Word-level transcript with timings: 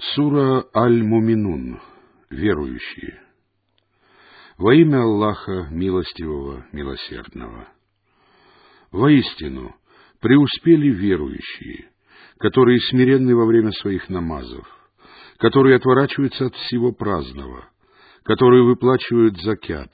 Сура 0.00 0.64
Аль-Муминун. 0.74 1.78
Верующие. 2.30 3.20
Во 4.56 4.74
имя 4.74 5.02
Аллаха, 5.02 5.68
милостивого, 5.70 6.64
милосердного. 6.72 7.68
Воистину, 8.92 9.74
преуспели 10.20 10.88
верующие, 10.88 11.90
которые 12.38 12.80
смиренны 12.80 13.36
во 13.36 13.44
время 13.44 13.72
своих 13.72 14.08
намазов, 14.08 14.66
которые 15.36 15.76
отворачиваются 15.76 16.46
от 16.46 16.54
всего 16.54 16.92
праздного, 16.92 17.68
которые 18.22 18.64
выплачивают 18.64 19.38
закят, 19.42 19.90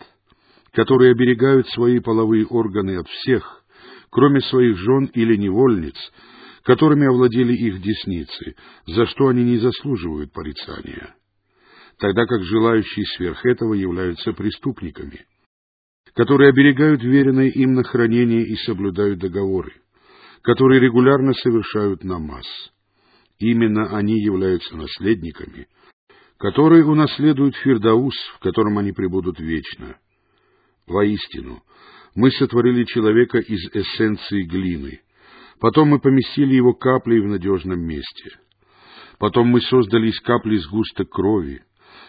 которые 0.73 1.12
оберегают 1.12 1.68
свои 1.70 1.98
половые 1.98 2.46
органы 2.46 2.98
от 2.98 3.09
всех, 3.09 3.64
кроме 4.11 4.41
своих 4.43 4.77
жен 4.77 5.07
или 5.14 5.36
невольниц, 5.36 5.96
которыми 6.67 7.07
овладели 7.07 7.55
их 7.55 7.80
десницы, 7.80 8.57
за 8.87 9.07
что 9.07 9.29
они 9.29 9.45
не 9.45 9.59
заслуживают 9.59 10.33
порицания, 10.33 11.15
тогда 11.97 12.27
как 12.27 12.43
желающие 12.43 13.07
сверх 13.16 13.47
этого 13.47 13.74
являются 13.74 14.33
преступниками, 14.33 15.27
которые 16.15 16.51
оберегают 16.51 17.05
веренное 17.05 17.51
им 17.51 17.74
на 17.74 17.84
хранение 17.84 18.43
и 18.43 18.57
соблюдают 18.66 19.21
договоры, 19.21 19.74
которые 20.43 20.80
регулярно 20.80 21.34
совершают 21.34 22.02
намаз. 22.02 22.47
Именно 23.38 23.96
они 23.96 24.21
являются 24.21 24.77
наследниками, 24.77 25.69
которые 26.37 26.85
унаследуют 26.85 27.55
Фирдаус, 27.59 28.16
в 28.35 28.41
котором 28.41 28.79
они 28.79 28.91
пребудут 28.91 29.38
вечно. 29.38 30.01
Воистину, 30.88 31.62
мы 32.16 32.33
сотворили 32.33 32.83
человека 32.85 33.38
из 33.38 33.73
эссенции 33.73 34.43
глины— 34.43 35.01
Потом 35.60 35.88
мы 35.88 36.01
поместили 36.01 36.55
его 36.55 36.74
каплей 36.74 37.20
в 37.20 37.27
надежном 37.27 37.80
месте. 37.80 38.30
Потом 39.19 39.48
мы 39.48 39.60
создали 39.62 40.09
из 40.09 40.20
капли 40.20 40.56
сгусток 40.56 41.09
крови. 41.10 41.62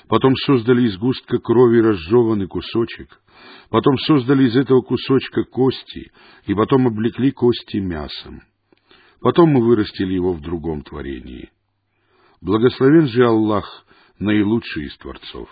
Потом 0.10 0.36
создали 0.36 0.84
из 0.88 0.98
густка 0.98 1.40
крови 1.40 1.80
разжеванный 1.80 2.48
кусочек. 2.48 3.22
Потом 3.70 3.98
создали 4.00 4.48
из 4.48 4.56
этого 4.56 4.82
кусочка 4.82 5.44
кости, 5.44 6.12
и 6.46 6.54
потом 6.54 6.88
облекли 6.88 7.32
кости 7.32 7.78
мясом. 7.78 8.42
Потом 9.22 9.50
мы 9.50 9.66
вырастили 9.66 10.14
его 10.14 10.34
в 10.34 10.42
другом 10.42 10.82
творении. 10.84 11.50
Благословен 12.42 13.08
же 13.08 13.26
Аллах, 13.26 13.86
наилучший 14.20 14.86
из 14.86 14.98
творцов. 14.98 15.50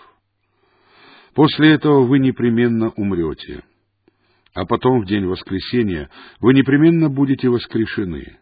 После 1.34 1.72
этого 1.72 2.02
вы 2.06 2.18
непременно 2.18 2.90
умрете 2.90 3.64
а 4.56 4.64
потом 4.64 5.02
в 5.02 5.06
день 5.06 5.26
воскресения 5.26 6.08
вы 6.40 6.54
непременно 6.54 7.10
будете 7.10 7.50
воскрешены. 7.50 8.38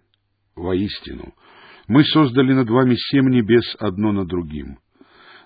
Воистину, 0.54 1.34
мы 1.88 2.04
создали 2.04 2.52
над 2.52 2.70
вами 2.70 2.94
семь 2.94 3.30
небес 3.30 3.64
одно 3.80 4.12
над 4.12 4.28
другим. 4.28 4.78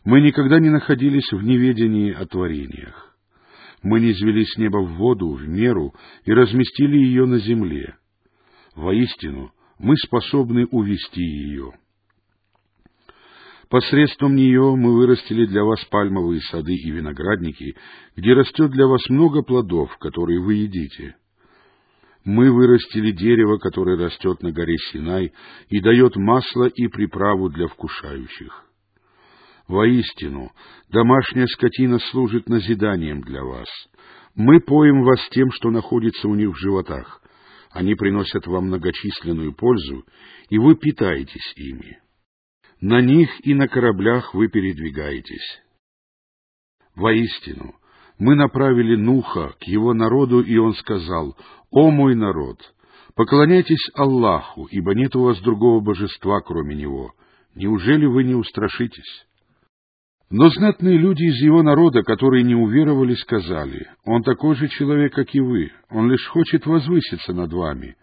Мы 0.05 0.21
никогда 0.21 0.61
не 0.61 0.69
находились 0.69 1.33
в 1.33 1.43
неведении 1.43 2.13
о 2.13 2.27
творениях. 2.27 3.17
Мы 3.83 4.01
не 4.01 4.11
извели 4.11 4.45
с 4.45 4.59
неба 4.59 4.77
в 4.77 4.97
воду 4.97 5.31
в 5.31 5.49
меру 5.49 5.95
и 6.27 6.33
разместили 6.33 6.99
ее 6.99 7.25
на 7.25 7.39
земле. 7.39 7.97
Воистину, 8.75 9.51
мы 9.79 9.97
способны 9.97 10.67
увести 10.67 11.23
ее. 11.23 11.73
Посредством 13.71 14.35
нее 14.35 14.75
мы 14.77 14.97
вырастили 14.97 15.45
для 15.45 15.63
вас 15.63 15.85
пальмовые 15.87 16.41
сады 16.41 16.75
и 16.75 16.91
виноградники, 16.91 17.77
где 18.17 18.33
растет 18.33 18.71
для 18.71 18.87
вас 18.87 19.07
много 19.11 19.43
плодов, 19.43 19.95
которые 19.99 20.41
вы 20.41 20.55
едите. 20.55 21.17
Мы 22.25 22.51
вырастили 22.51 23.13
дерево, 23.13 23.59
которое 23.59 23.99
растет 23.99 24.43
на 24.43 24.53
горе 24.53 24.77
Синай 24.91 25.33
и 25.69 25.81
дает 25.81 26.17
масло 26.17 26.65
и 26.65 26.89
приправу 26.89 27.51
для 27.51 27.69
вкушающих. 27.69 28.65
Воистину, 29.67 30.51
домашняя 30.89 31.47
скотина 31.47 31.99
служит 32.11 32.49
назиданием 32.49 33.21
для 33.21 33.45
вас. 33.45 33.69
Мы 34.35 34.61
поем 34.61 35.03
вас 35.03 35.21
тем, 35.31 35.51
что 35.53 35.71
находится 35.71 36.27
у 36.27 36.35
них 36.35 36.51
в 36.51 36.59
животах. 36.59 37.21
Они 37.71 37.95
приносят 37.95 38.47
вам 38.47 38.69
многочисленную 38.69 39.53
пользу, 39.53 40.07
и 40.49 40.57
вы 40.57 40.75
питаетесь 40.75 41.53
ими. 41.57 41.99
На 42.81 43.01
них 43.01 43.29
и 43.45 43.55
на 43.55 43.67
кораблях 43.67 44.35
вы 44.35 44.49
передвигаетесь. 44.49 45.63
Воистину, 46.95 47.75
мы 48.19 48.37
направили 48.37 48.95
Нуха 48.95 49.55
к 49.61 49.65
его 49.65 49.95
народу, 49.95 50.41
и 50.43 50.57
он 50.59 50.75
сказал, 50.75 51.37
«О 51.71 51.91
мой 51.91 52.15
народ, 52.15 52.59
поклоняйтесь 53.15 53.91
Аллаху, 53.95 54.67
ибо 54.71 54.95
нет 54.95 55.15
у 55.17 55.23
вас 55.23 55.41
другого 55.41 55.81
божества, 55.81 56.41
кроме 56.41 56.77
Него. 56.77 57.13
Неужели 57.57 58.07
вы 58.07 58.23
не 58.25 58.35
устрашитесь?» 58.35 59.27
Но 60.31 60.49
знатные 60.51 60.99
люди 60.99 61.25
из 61.25 61.43
его 61.43 61.63
народа, 61.63 62.03
которые 62.03 62.45
не 62.45 62.55
уверовали, 62.55 63.15
сказали, 63.15 63.89
«Он 64.05 64.23
такой 64.23 64.55
же 64.55 64.69
человек, 64.69 65.15
как 65.15 65.35
и 65.35 65.41
вы, 65.41 65.73
он 65.91 66.11
лишь 66.11 66.27
хочет 66.29 66.67
возвыситься 66.67 67.33
над 67.33 67.53
вами. 67.53 67.97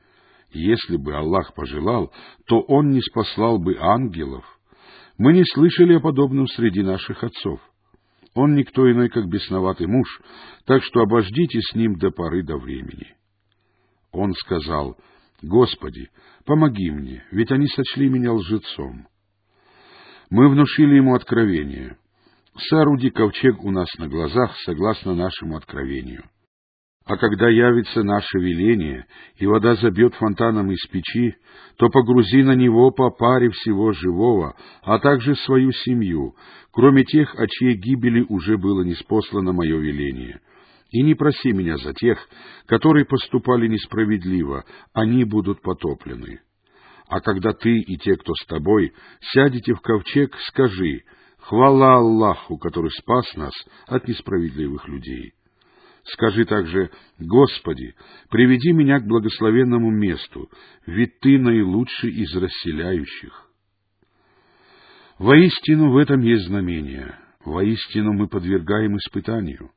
Если 0.51 0.97
бы 0.97 1.13
Аллах 1.13 1.53
пожелал, 1.53 2.11
то 2.47 2.61
он 2.61 2.89
не 2.89 3.01
спаслал 3.01 3.59
бы 3.59 3.77
ангелов, 3.79 4.45
мы 5.17 5.33
не 5.33 5.43
слышали 5.45 5.95
о 5.95 5.99
подобном 5.99 6.47
среди 6.47 6.81
наших 6.81 7.23
отцов. 7.23 7.59
Он 8.33 8.53
никто 8.55 8.89
иной, 8.91 9.09
как 9.09 9.27
бесноватый 9.27 9.87
муж, 9.87 10.21
так 10.65 10.83
что 10.83 10.99
обождите 11.01 11.59
с 11.61 11.73
ним 11.73 11.97
до 11.97 12.11
поры 12.11 12.43
до 12.43 12.57
времени. 12.57 13.15
Он 14.11 14.33
сказал, 14.33 14.97
Господи, 15.41 16.09
помоги 16.45 16.91
мне, 16.91 17.23
ведь 17.31 17.51
они 17.51 17.67
сочли 17.67 18.09
меня 18.09 18.33
лжецом. 18.33 19.07
Мы 20.29 20.49
внушили 20.49 20.95
ему 20.95 21.15
откровение. 21.15 21.97
Сооруди 22.57 23.09
ковчег 23.09 23.63
у 23.63 23.71
нас 23.71 23.87
на 23.97 24.07
глазах, 24.07 24.55
согласно 24.65 25.15
нашему 25.15 25.55
откровению. 25.55 26.23
А 27.05 27.17
когда 27.17 27.47
явится 27.47 28.01
наше 28.01 28.39
веление, 28.39 29.05
и 29.37 29.45
вода 29.45 29.75
забьет 29.75 30.15
фонтаном 30.15 30.71
из 30.71 30.81
печи, 30.87 31.35
то 31.77 31.87
погрузи 31.89 32.41
на 32.41 32.55
него 32.55 32.89
по 32.89 33.11
паре 33.11 33.51
всего 33.51 33.91
живого, 33.91 34.55
а 34.81 34.97
также 34.97 35.35
свою 35.35 35.71
семью, 35.71 36.35
кроме 36.71 37.03
тех, 37.03 37.35
о 37.35 37.45
чьей 37.47 37.75
гибели 37.75 38.25
уже 38.27 38.57
было 38.57 38.81
неспослано 38.81 39.53
мое 39.53 39.77
веление. 39.77 40.41
И 40.89 41.03
не 41.03 41.13
проси 41.13 41.51
меня 41.51 41.77
за 41.77 41.93
тех, 41.93 42.17
которые 42.65 43.05
поступали 43.05 43.67
несправедливо, 43.67 44.65
они 44.93 45.25
будут 45.25 45.61
потоплены. 45.61 46.39
А 47.07 47.19
когда 47.19 47.53
ты 47.53 47.77
и 47.77 47.97
те, 47.97 48.15
кто 48.15 48.33
с 48.33 48.47
тобой, 48.47 48.93
сядете 49.31 49.75
в 49.75 49.81
ковчег, 49.81 50.35
скажи 50.47 51.03
«Хвала 51.37 51.97
Аллаху, 51.97 52.57
который 52.57 52.89
спас 52.89 53.35
нас 53.35 53.53
от 53.85 54.07
несправедливых 54.07 54.87
людей». 54.87 55.34
Скажи 56.07 56.45
также, 56.45 56.91
Господи, 57.17 57.95
приведи 58.29 58.71
меня 58.73 58.99
к 58.99 59.07
благословенному 59.07 59.89
месту, 59.89 60.49
ведь 60.85 61.19
Ты 61.19 61.39
наилучший 61.39 62.11
из 62.11 62.35
расселяющих. 62.35 63.49
Воистину 65.17 65.91
в 65.91 65.97
этом 65.97 66.21
есть 66.21 66.45
знамение, 66.45 67.17
воистину 67.43 68.13
мы 68.13 68.27
подвергаем 68.27 68.97
испытанию. 68.97 69.71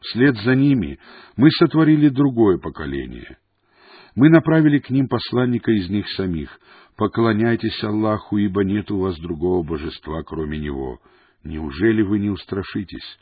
Вслед 0.00 0.36
за 0.36 0.54
ними 0.54 0.98
мы 1.36 1.50
сотворили 1.50 2.08
другое 2.08 2.58
поколение. 2.58 3.36
Мы 4.14 4.30
направили 4.30 4.78
к 4.78 4.88
ним 4.88 5.08
посланника 5.08 5.70
из 5.72 5.90
них 5.90 6.08
самих. 6.10 6.58
Поклоняйтесь 6.96 7.82
Аллаху, 7.84 8.38
ибо 8.38 8.64
нет 8.64 8.90
у 8.90 9.00
вас 9.00 9.18
другого 9.18 9.62
божества, 9.64 10.22
кроме 10.22 10.58
Него. 10.58 11.00
Неужели 11.44 12.02
вы 12.02 12.20
не 12.20 12.30
устрашитесь? 12.30 13.18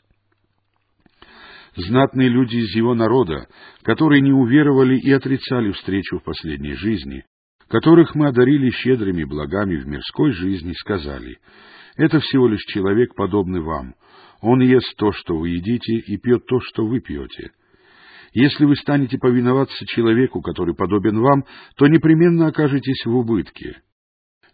Знатные 1.77 2.29
люди 2.29 2.57
из 2.57 2.75
его 2.75 2.93
народа, 2.93 3.47
которые 3.83 4.21
не 4.21 4.31
уверовали 4.31 4.97
и 4.97 5.11
отрицали 5.11 5.71
встречу 5.71 6.19
в 6.19 6.23
последней 6.23 6.73
жизни, 6.73 7.23
которых 7.69 8.15
мы 8.15 8.27
одарили 8.27 8.69
щедрыми 8.69 9.23
благами 9.23 9.77
в 9.77 9.87
мирской 9.87 10.31
жизни, 10.31 10.73
сказали, 10.73 11.37
«Это 11.95 12.19
всего 12.19 12.47
лишь 12.47 12.63
человек, 12.67 13.15
подобный 13.15 13.61
вам. 13.61 13.93
Он 14.41 14.61
ест 14.61 14.95
то, 14.97 15.11
что 15.11 15.37
вы 15.37 15.49
едите, 15.49 15.95
и 15.95 16.17
пьет 16.17 16.45
то, 16.45 16.59
что 16.61 16.85
вы 16.85 16.99
пьете. 16.99 17.51
Если 18.33 18.65
вы 18.65 18.75
станете 18.75 19.17
повиноваться 19.17 19.85
человеку, 19.87 20.41
который 20.41 20.75
подобен 20.75 21.19
вам, 21.19 21.43
то 21.75 21.87
непременно 21.87 22.47
окажетесь 22.47 23.05
в 23.05 23.15
убытке. 23.15 23.81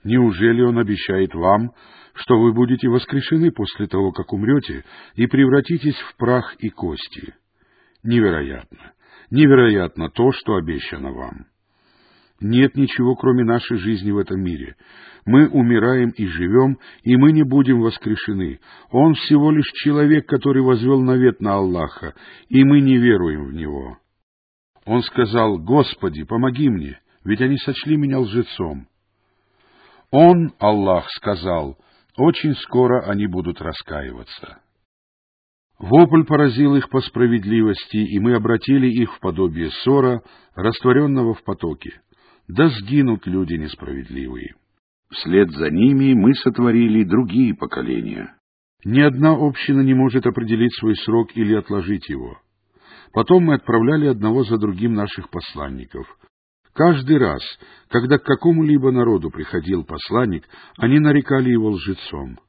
Неужели 0.04 0.62
он 0.62 0.78
обещает 0.80 1.34
вам, 1.34 1.72
что 2.14 2.40
вы 2.40 2.54
будете 2.54 2.90
воскрешены 2.90 3.52
после 3.52 3.88
того, 3.88 4.12
как 4.12 4.34
умрете, 4.34 4.84
и 5.16 5.28
превратитесь 5.28 5.98
в 5.98 6.18
прах 6.18 6.56
и 6.60 6.70
кости? 6.70 7.34
Невероятно! 8.04 8.94
Невероятно 9.32 10.10
то, 10.10 10.32
что 10.32 10.56
обещано 10.56 11.12
вам. 11.12 11.48
Нет 12.40 12.76
ничего, 12.76 13.16
кроме 13.16 13.46
нашей 13.46 13.78
жизни 13.78 14.12
в 14.12 14.18
этом 14.18 14.42
мире. 14.42 14.76
Мы 15.26 15.48
умираем 15.48 16.10
и 16.10 16.26
живем, 16.26 16.78
и 17.04 17.16
мы 17.16 17.32
не 17.32 17.44
будем 17.44 17.80
воскрешены. 17.80 18.60
Он 18.92 19.14
всего 19.14 19.50
лишь 19.52 19.72
человек, 19.84 20.28
который 20.28 20.62
возвел 20.62 21.02
навет 21.02 21.40
на 21.40 21.54
Аллаха, 21.54 22.14
и 22.50 22.64
мы 22.66 22.82
не 22.82 22.98
веруем 22.98 23.46
в 23.46 23.54
Него. 23.54 23.98
Он 24.86 25.02
сказал, 25.04 25.58
«Господи, 25.60 26.24
помоги 26.26 26.70
мне, 26.70 27.00
ведь 27.24 27.42
они 27.42 27.58
сочли 27.58 27.96
меня 27.96 28.20
лжецом». 28.20 28.88
Он, 30.14 30.54
Аллах, 30.60 31.10
сказал, 31.10 31.76
Очень 32.18 32.54
скоро 32.58 33.10
они 33.10 33.26
будут 33.26 33.60
раскаиваться. 33.60 34.60
Вопль 35.80 36.24
поразил 36.24 36.76
их 36.76 36.88
по 36.90 37.02
справедливости, 37.02 37.98
и 37.98 38.20
мы 38.20 38.36
обратили 38.36 38.86
их 38.92 39.12
в 39.16 39.20
подобие 39.20 39.72
ссора, 39.72 40.22
растворенного 40.54 41.34
в 41.34 41.44
потоке. 41.44 42.00
Да 42.48 42.70
сгинут 42.70 43.26
люди 43.26 43.56
несправедливые. 43.56 44.54
Вслед 45.10 45.50
за 45.50 45.72
ними 45.72 46.14
мы 46.14 46.36
сотворили 46.36 47.04
другие 47.04 47.56
поколения. 47.56 48.36
Ни 48.86 49.00
одна 49.00 49.32
община 49.32 49.82
не 49.82 49.96
может 49.96 50.28
определить 50.28 50.76
свой 50.76 50.96
срок 50.96 51.30
или 51.34 51.56
отложить 51.56 52.08
его. 52.08 52.38
Потом 53.14 53.46
мы 53.46 53.56
отправляли 53.56 54.06
одного 54.06 54.44
за 54.44 54.60
другим 54.60 54.94
наших 54.94 55.32
посланников. 55.32 56.06
Каждый 56.74 57.18
раз, 57.18 57.42
когда 57.90 58.18
к 58.18 58.24
какому-либо 58.24 58.92
народу 58.92 59.30
приходил 59.30 59.84
посланник, 59.84 60.44
они 60.78 61.00
нарекали 61.00 61.52
его 61.52 61.70
лжецом. 61.70 62.40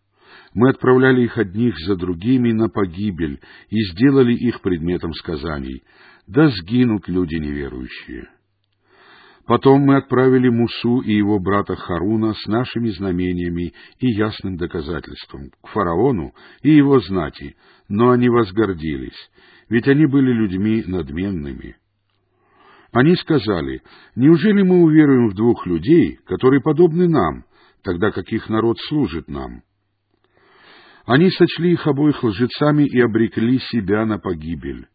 Мы 0.54 0.70
отправляли 0.70 1.24
их 1.24 1.36
одних 1.36 1.74
за 1.86 1.96
другими 1.96 2.52
на 2.52 2.68
погибель 2.68 3.40
и 3.68 3.76
сделали 3.92 4.32
их 4.32 4.62
предметом 4.62 5.12
сказаний. 5.12 5.82
Да 6.26 6.48
сгинут 6.48 7.06
люди 7.08 7.34
неверующие. 7.34 8.28
Потом 9.46 9.82
мы 9.82 9.96
отправили 9.96 10.48
Мусу 10.48 11.00
и 11.00 11.12
его 11.12 11.38
брата 11.38 11.76
Харуна 11.76 12.32
с 12.32 12.46
нашими 12.46 12.88
знамениями 12.88 13.74
и 13.98 14.06
ясным 14.06 14.56
доказательством 14.56 15.50
к 15.62 15.68
фараону 15.68 16.32
и 16.62 16.70
его 16.70 16.98
знати, 17.00 17.56
но 17.90 18.10
они 18.10 18.30
возгордились, 18.30 19.30
ведь 19.68 19.86
они 19.86 20.06
были 20.06 20.32
людьми 20.32 20.82
надменными. 20.86 21.76
Они 22.94 23.16
сказали, 23.16 23.82
неужели 24.14 24.62
мы 24.62 24.84
уверуем 24.84 25.28
в 25.28 25.34
двух 25.34 25.66
людей, 25.66 26.20
которые 26.26 26.62
подобны 26.62 27.08
нам, 27.08 27.44
тогда 27.82 28.12
как 28.12 28.28
их 28.32 28.48
народ 28.48 28.78
служит 28.88 29.26
нам? 29.26 29.62
Они 31.04 31.28
сочли 31.32 31.72
их 31.72 31.84
обоих 31.88 32.22
лжецами 32.22 32.84
и 32.84 33.00
обрекли 33.00 33.58
себя 33.58 34.06
на 34.06 34.20
погибель. 34.20 34.86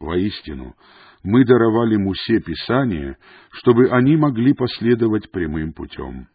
Воистину, 0.00 0.74
мы 1.22 1.44
даровали 1.44 1.96
Мусе 1.96 2.40
Писание, 2.40 3.18
чтобы 3.50 3.90
они 3.90 4.16
могли 4.16 4.54
последовать 4.54 5.30
прямым 5.30 5.74
путем. 5.74 6.28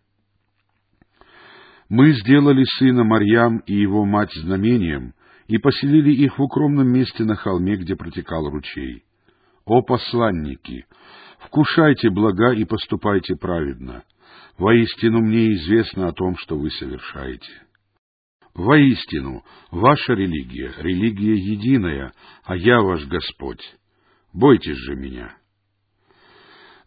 Мы 1.89 2.11
сделали 2.11 2.63
сына 2.77 3.03
Марьям 3.03 3.57
и 3.65 3.73
его 3.73 4.05
мать 4.05 4.33
знамением 4.35 5.15
и 5.47 5.57
поселили 5.57 6.11
их 6.11 6.37
в 6.37 6.43
укромном 6.43 6.87
месте 6.87 7.23
на 7.23 7.35
холме, 7.35 7.75
где 7.75 7.95
протекал 7.95 8.47
ручей. 8.51 9.03
О 9.65 9.81
посланники, 9.81 10.85
вкушайте 11.39 12.09
блага 12.09 12.53
и 12.53 12.65
поступайте 12.65 13.35
праведно. 13.35 14.03
Воистину 14.57 15.19
мне 15.21 15.53
известно 15.53 16.07
о 16.07 16.13
том, 16.13 16.35
что 16.37 16.57
вы 16.57 16.71
совершаете. 16.71 17.51
Воистину, 18.53 19.43
ваша 19.69 20.13
религия— 20.13 20.73
религия 20.79 21.35
единая, 21.35 22.11
а 22.43 22.55
я 22.55 22.81
ваш 22.81 23.05
Господь. 23.05 23.61
Бойтесь 24.33 24.77
же 24.77 24.95
меня. 24.95 25.37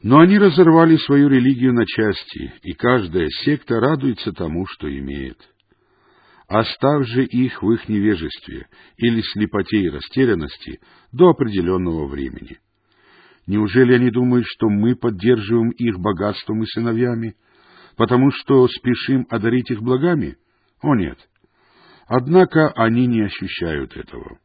Но 0.03 0.19
они 0.19 0.39
разорвали 0.39 0.97
свою 0.97 1.29
религию 1.29 1.73
на 1.73 1.87
части, 1.87 2.53
и 2.63 2.73
каждая 2.73 3.29
секта 3.45 3.79
радуется 3.79 4.33
тому, 4.33 4.67
что 4.67 4.89
имеет. 4.89 5.39
Оставь 6.49 7.07
же 7.07 7.25
их 7.25 7.63
в 7.63 7.71
их 7.71 7.89
невежестве 7.89 8.67
или 8.97 9.21
слепоте 9.21 9.83
и 9.83 9.91
растерянности 9.91 10.81
до 11.13 11.29
определенного 11.29 12.09
времени. 12.09 12.59
Неужели 13.51 13.95
они 13.95 14.13
думают, 14.13 14.47
что 14.47 14.69
мы 14.69 14.95
поддерживаем 14.95 15.71
их 15.71 15.99
богатством 15.99 16.63
и 16.63 16.67
сыновьями, 16.67 17.35
потому 17.97 18.31
что 18.31 18.69
спешим 18.69 19.27
одарить 19.29 19.73
их 19.73 19.83
благами? 19.83 20.37
О 20.83 20.95
нет! 20.95 21.19
Однако 22.07 22.69
они 22.77 23.09
не 23.09 23.23
ощущают 23.23 23.97
этого. 23.97 24.39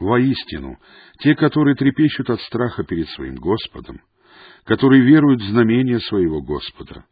Воистину, 0.00 0.78
те, 1.20 1.36
которые 1.36 1.76
трепещут 1.76 2.28
от 2.30 2.40
страха 2.40 2.82
перед 2.82 3.08
своим 3.10 3.36
Господом, 3.36 4.00
которые 4.64 5.04
веруют 5.04 5.40
в 5.40 5.50
знамения 5.50 6.00
своего 6.00 6.42
Господа, 6.42 7.04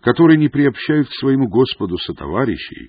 которые 0.00 0.38
не 0.38 0.48
приобщают 0.48 1.10
к 1.10 1.14
своему 1.20 1.46
Господу 1.46 1.98
сотоварищей, 1.98 2.88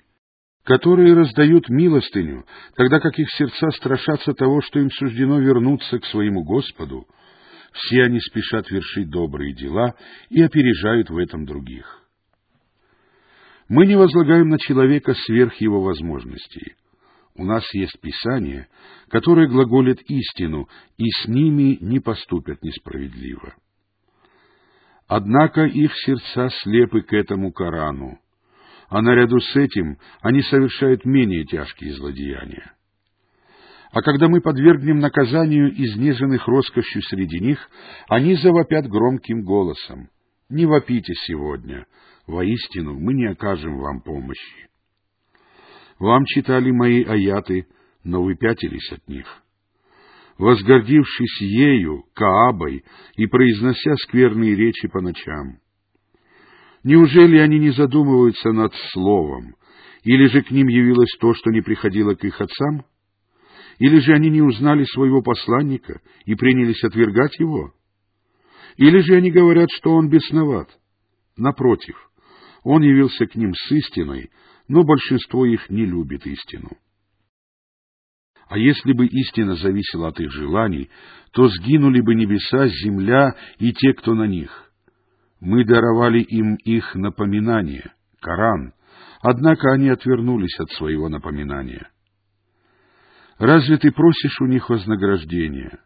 которые 0.64 1.12
раздают 1.12 1.68
милостыню, 1.68 2.46
тогда 2.74 3.00
как 3.00 3.18
их 3.18 3.28
сердца 3.32 3.68
страшатся 3.72 4.32
того, 4.32 4.62
что 4.62 4.78
им 4.78 4.90
суждено 4.92 5.40
вернуться 5.40 5.98
к 5.98 6.06
своему 6.06 6.42
Господу, 6.42 7.06
все 7.78 8.04
они 8.04 8.20
спешат 8.20 8.70
вершить 8.70 9.10
добрые 9.10 9.54
дела 9.54 9.94
и 10.30 10.42
опережают 10.42 11.10
в 11.10 11.16
этом 11.16 11.44
других. 11.44 12.02
Мы 13.68 13.86
не 13.86 13.96
возлагаем 13.96 14.48
на 14.48 14.58
человека 14.58 15.14
сверх 15.14 15.54
его 15.56 15.82
возможностей. 15.82 16.74
У 17.34 17.44
нас 17.44 17.62
есть 17.74 18.00
Писание, 18.00 18.68
которое 19.08 19.46
глаголит 19.46 20.00
истину, 20.10 20.68
и 20.96 21.08
с 21.08 21.28
ними 21.28 21.78
не 21.80 22.00
поступят 22.00 22.62
несправедливо. 22.62 23.54
Однако 25.06 25.64
их 25.64 25.92
сердца 26.04 26.48
слепы 26.62 27.02
к 27.02 27.12
этому 27.12 27.52
Корану, 27.52 28.18
а 28.88 29.02
наряду 29.02 29.38
с 29.38 29.54
этим 29.54 29.98
они 30.20 30.42
совершают 30.42 31.04
менее 31.04 31.44
тяжкие 31.44 31.94
злодеяния. 31.94 32.72
А 33.90 34.02
когда 34.02 34.28
мы 34.28 34.40
подвергнем 34.40 34.98
наказанию 34.98 35.72
изнеженных 35.72 36.46
роскошью 36.46 37.02
среди 37.02 37.40
них, 37.40 37.58
они 38.08 38.34
завопят 38.36 38.86
громким 38.86 39.42
голосом. 39.42 40.10
Не 40.50 40.66
вопите 40.66 41.12
сегодня, 41.26 41.86
воистину 42.26 42.98
мы 42.98 43.14
не 43.14 43.26
окажем 43.26 43.78
вам 43.78 44.00
помощи. 44.02 44.68
Вам 45.98 46.24
читали 46.26 46.70
мои 46.70 47.02
аяты, 47.02 47.66
но 48.04 48.22
вы 48.22 48.36
пятились 48.36 48.92
от 48.92 49.06
них. 49.08 49.26
Возгордившись 50.36 51.40
ею, 51.40 52.04
Каабой, 52.14 52.84
и 53.16 53.26
произнося 53.26 53.94
скверные 54.04 54.54
речи 54.54 54.86
по 54.86 55.00
ночам. 55.00 55.58
Неужели 56.84 57.38
они 57.38 57.58
не 57.58 57.70
задумываются 57.70 58.52
над 58.52 58.72
словом, 58.92 59.56
или 60.04 60.26
же 60.26 60.42
к 60.42 60.50
ним 60.50 60.68
явилось 60.68 61.10
то, 61.18 61.34
что 61.34 61.50
не 61.50 61.60
приходило 61.60 62.14
к 62.14 62.22
их 62.24 62.40
отцам? 62.40 62.84
Или 63.78 64.00
же 64.00 64.12
они 64.12 64.28
не 64.28 64.42
узнали 64.42 64.84
своего 64.84 65.22
посланника 65.22 66.00
и 66.24 66.34
принялись 66.34 66.82
отвергать 66.82 67.38
его? 67.38 67.72
Или 68.76 69.00
же 69.00 69.14
они 69.16 69.30
говорят, 69.30 69.70
что 69.70 69.94
он 69.94 70.08
бесноват? 70.08 70.68
Напротив, 71.36 71.96
он 72.64 72.82
явился 72.82 73.26
к 73.26 73.36
ним 73.36 73.54
с 73.54 73.70
истиной, 73.70 74.30
но 74.66 74.82
большинство 74.82 75.46
их 75.46 75.70
не 75.70 75.86
любит 75.86 76.26
истину. 76.26 76.70
А 78.48 78.58
если 78.58 78.92
бы 78.92 79.06
истина 79.06 79.54
зависела 79.54 80.08
от 80.08 80.20
их 80.20 80.32
желаний, 80.32 80.90
то 81.32 81.48
сгинули 81.48 82.00
бы 82.00 82.14
небеса, 82.14 82.66
земля 82.68 83.34
и 83.58 83.72
те, 83.72 83.92
кто 83.92 84.14
на 84.14 84.26
них. 84.26 84.72
Мы 85.40 85.64
даровали 85.64 86.20
им 86.20 86.56
их 86.56 86.94
напоминание, 86.94 87.92
Коран, 88.20 88.72
однако 89.20 89.72
они 89.72 89.90
отвернулись 89.90 90.58
от 90.58 90.70
своего 90.72 91.08
напоминания. 91.08 91.90
Разве 93.38 93.78
ты 93.78 93.92
просишь 93.92 94.40
у 94.40 94.46
них 94.46 94.68
вознаграждения? 94.68 95.78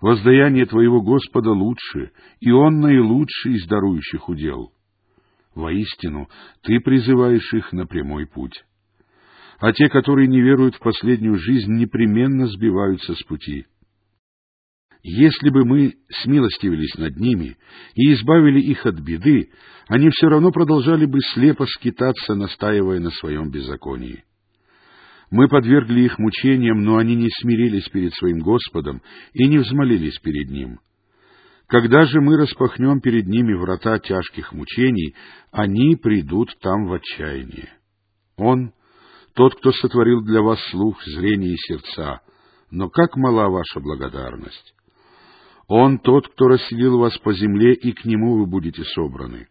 Воздаяние 0.00 0.66
твоего 0.66 1.00
Господа 1.00 1.50
лучше, 1.50 2.10
и 2.40 2.50
Он 2.50 2.80
наилучший 2.80 3.54
из 3.54 3.66
дарующих 3.66 4.28
удел. 4.28 4.70
Воистину, 5.54 6.28
ты 6.62 6.80
призываешь 6.80 7.52
их 7.54 7.72
на 7.72 7.86
прямой 7.86 8.26
путь. 8.26 8.64
А 9.60 9.72
те, 9.72 9.88
которые 9.88 10.28
не 10.28 10.42
веруют 10.42 10.74
в 10.74 10.80
последнюю 10.80 11.38
жизнь, 11.38 11.72
непременно 11.72 12.46
сбиваются 12.48 13.14
с 13.14 13.22
пути. 13.22 13.64
Если 15.02 15.50
бы 15.50 15.64
мы 15.64 15.94
смилостивились 16.22 16.96
над 16.96 17.16
ними 17.16 17.56
и 17.94 18.12
избавили 18.14 18.60
их 18.60 18.84
от 18.84 18.98
беды, 19.00 19.50
они 19.86 20.10
все 20.10 20.28
равно 20.28 20.50
продолжали 20.50 21.06
бы 21.06 21.20
слепо 21.32 21.66
скитаться, 21.66 22.34
настаивая 22.34 23.00
на 23.00 23.10
своем 23.10 23.50
беззаконии. 23.50 24.24
Мы 25.30 25.48
подвергли 25.48 26.02
их 26.02 26.18
мучениям, 26.18 26.82
но 26.82 26.96
они 26.96 27.14
не 27.14 27.28
смирились 27.40 27.88
перед 27.88 28.14
своим 28.14 28.40
Господом 28.40 29.02
и 29.32 29.46
не 29.48 29.58
взмолились 29.58 30.18
перед 30.18 30.50
Ним— 30.50 30.78
когда 31.66 32.04
же 32.04 32.20
мы 32.20 32.36
распахнем 32.36 33.00
перед 33.00 33.26
ними 33.26 33.54
врата 33.54 33.98
тяжких 33.98 34.52
мучений, 34.52 35.14
они 35.50 35.96
придут 35.96 36.50
там 36.60 36.86
в 36.86 36.92
отчаяние. 36.92 37.72
Он— 38.36 38.72
тот, 39.34 39.56
кто 39.56 39.72
сотворил 39.72 40.22
для 40.22 40.42
вас 40.42 40.60
слух, 40.70 41.02
зрение 41.04 41.54
и 41.54 41.56
сердца, 41.56 42.20
но 42.70 42.88
как 42.88 43.16
мала 43.16 43.48
ваша 43.48 43.80
благодарность! 43.80 44.74
Он 45.66 45.98
тот, 45.98 46.28
кто 46.28 46.48
расселил 46.48 46.98
вас 46.98 47.16
по 47.18 47.32
земле, 47.32 47.72
и 47.72 47.92
к 47.92 48.04
нему 48.04 48.38
вы 48.38 48.46
будете 48.46 48.84
собраны. 48.84 49.48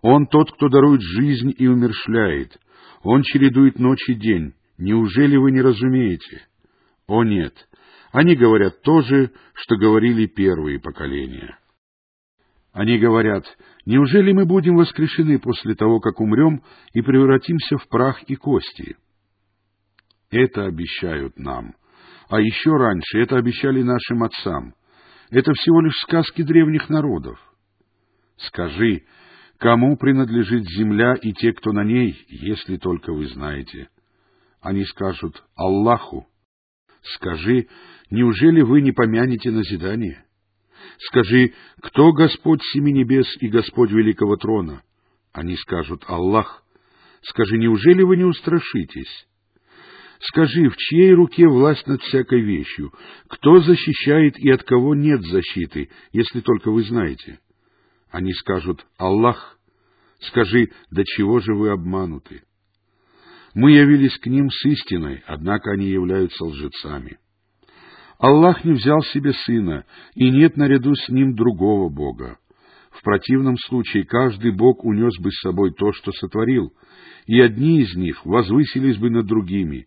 Он 0.00 0.26
тот, 0.28 0.52
кто 0.52 0.68
дарует 0.68 1.02
жизнь 1.02 1.52
и 1.58 1.66
умершляет. 1.66 2.56
Он 3.02 3.22
чередует 3.22 3.80
ночь 3.80 4.08
и 4.08 4.14
день. 4.14 4.54
Неужели 4.78 5.36
вы 5.36 5.50
не 5.50 5.60
разумеете? 5.60 6.42
О 7.08 7.24
нет, 7.24 7.52
они 8.12 8.36
говорят 8.36 8.80
то 8.82 9.00
же, 9.02 9.32
что 9.54 9.76
говорили 9.76 10.26
первые 10.26 10.78
поколения. 10.78 11.58
Они 12.72 12.98
говорят, 12.98 13.44
неужели 13.86 14.32
мы 14.32 14.46
будем 14.46 14.76
воскрешены 14.76 15.40
после 15.40 15.74
того, 15.74 15.98
как 15.98 16.20
умрем 16.20 16.62
и 16.92 17.02
превратимся 17.02 17.76
в 17.76 17.88
прах 17.88 18.22
и 18.24 18.36
кости? 18.36 18.96
Это 20.30 20.66
обещают 20.66 21.38
нам. 21.38 21.74
А 22.28 22.40
еще 22.40 22.70
раньше 22.76 23.18
это 23.18 23.36
обещали 23.36 23.82
нашим 23.82 24.22
отцам. 24.22 24.74
Это 25.30 25.52
всего 25.54 25.80
лишь 25.80 25.98
сказки 26.02 26.42
древних 26.42 26.88
народов. 26.88 27.38
Скажи, 28.36 29.06
кому 29.58 29.96
принадлежит 29.96 30.68
земля 30.68 31.14
и 31.14 31.32
те, 31.32 31.52
кто 31.52 31.72
на 31.72 31.82
ней, 31.82 32.14
если 32.28 32.76
только 32.76 33.12
вы 33.12 33.26
знаете? 33.26 33.88
Они 34.60 34.84
скажут 34.84 35.42
Аллаху. 35.54 36.26
Скажи, 37.14 37.68
неужели 38.10 38.62
вы 38.62 38.80
не 38.80 38.92
помянете 38.92 39.50
назидание? 39.50 40.24
Скажи, 40.98 41.54
кто 41.80 42.12
Господь 42.12 42.62
семи 42.72 42.92
небес 42.92 43.26
и 43.40 43.48
Господь 43.48 43.90
великого 43.90 44.36
трона? 44.36 44.82
Они 45.32 45.56
скажут 45.56 46.04
Аллах. 46.08 46.64
Скажи, 47.22 47.56
неужели 47.56 48.02
вы 48.02 48.16
не 48.16 48.24
устрашитесь? 48.24 49.26
Скажи, 50.20 50.68
в 50.68 50.76
чьей 50.76 51.12
руке 51.12 51.46
власть 51.46 51.86
над 51.86 52.02
всякой 52.02 52.40
вещью? 52.40 52.92
Кто 53.28 53.60
защищает 53.60 54.36
и 54.38 54.50
от 54.50 54.64
кого 54.64 54.96
нет 54.96 55.22
защиты, 55.22 55.90
если 56.12 56.40
только 56.40 56.72
вы 56.72 56.82
знаете? 56.82 57.38
Они 58.10 58.32
скажут 58.32 58.84
«Аллах». 58.96 59.58
Скажи, 60.20 60.72
до 60.90 61.04
чего 61.04 61.38
же 61.38 61.54
вы 61.54 61.70
обмануты? 61.70 62.42
Мы 63.54 63.72
явились 63.72 64.16
к 64.18 64.26
ним 64.26 64.50
с 64.50 64.64
истиной, 64.66 65.22
однако 65.26 65.72
они 65.72 65.86
являются 65.86 66.44
лжецами. 66.44 67.18
Аллах 68.18 68.64
не 68.64 68.72
взял 68.72 69.00
себе 69.02 69.32
сына, 69.32 69.84
и 70.14 70.30
нет 70.30 70.56
наряду 70.56 70.94
с 70.94 71.08
ним 71.08 71.34
другого 71.34 71.88
Бога. 71.88 72.38
В 72.90 73.02
противном 73.02 73.56
случае 73.56 74.04
каждый 74.04 74.50
Бог 74.50 74.84
унес 74.84 75.16
бы 75.20 75.30
с 75.30 75.40
собой 75.40 75.72
то, 75.72 75.92
что 75.92 76.10
сотворил, 76.12 76.72
и 77.26 77.40
одни 77.40 77.80
из 77.80 77.94
них 77.94 78.24
возвысились 78.26 78.96
бы 78.96 79.10
над 79.10 79.26
другими. 79.26 79.86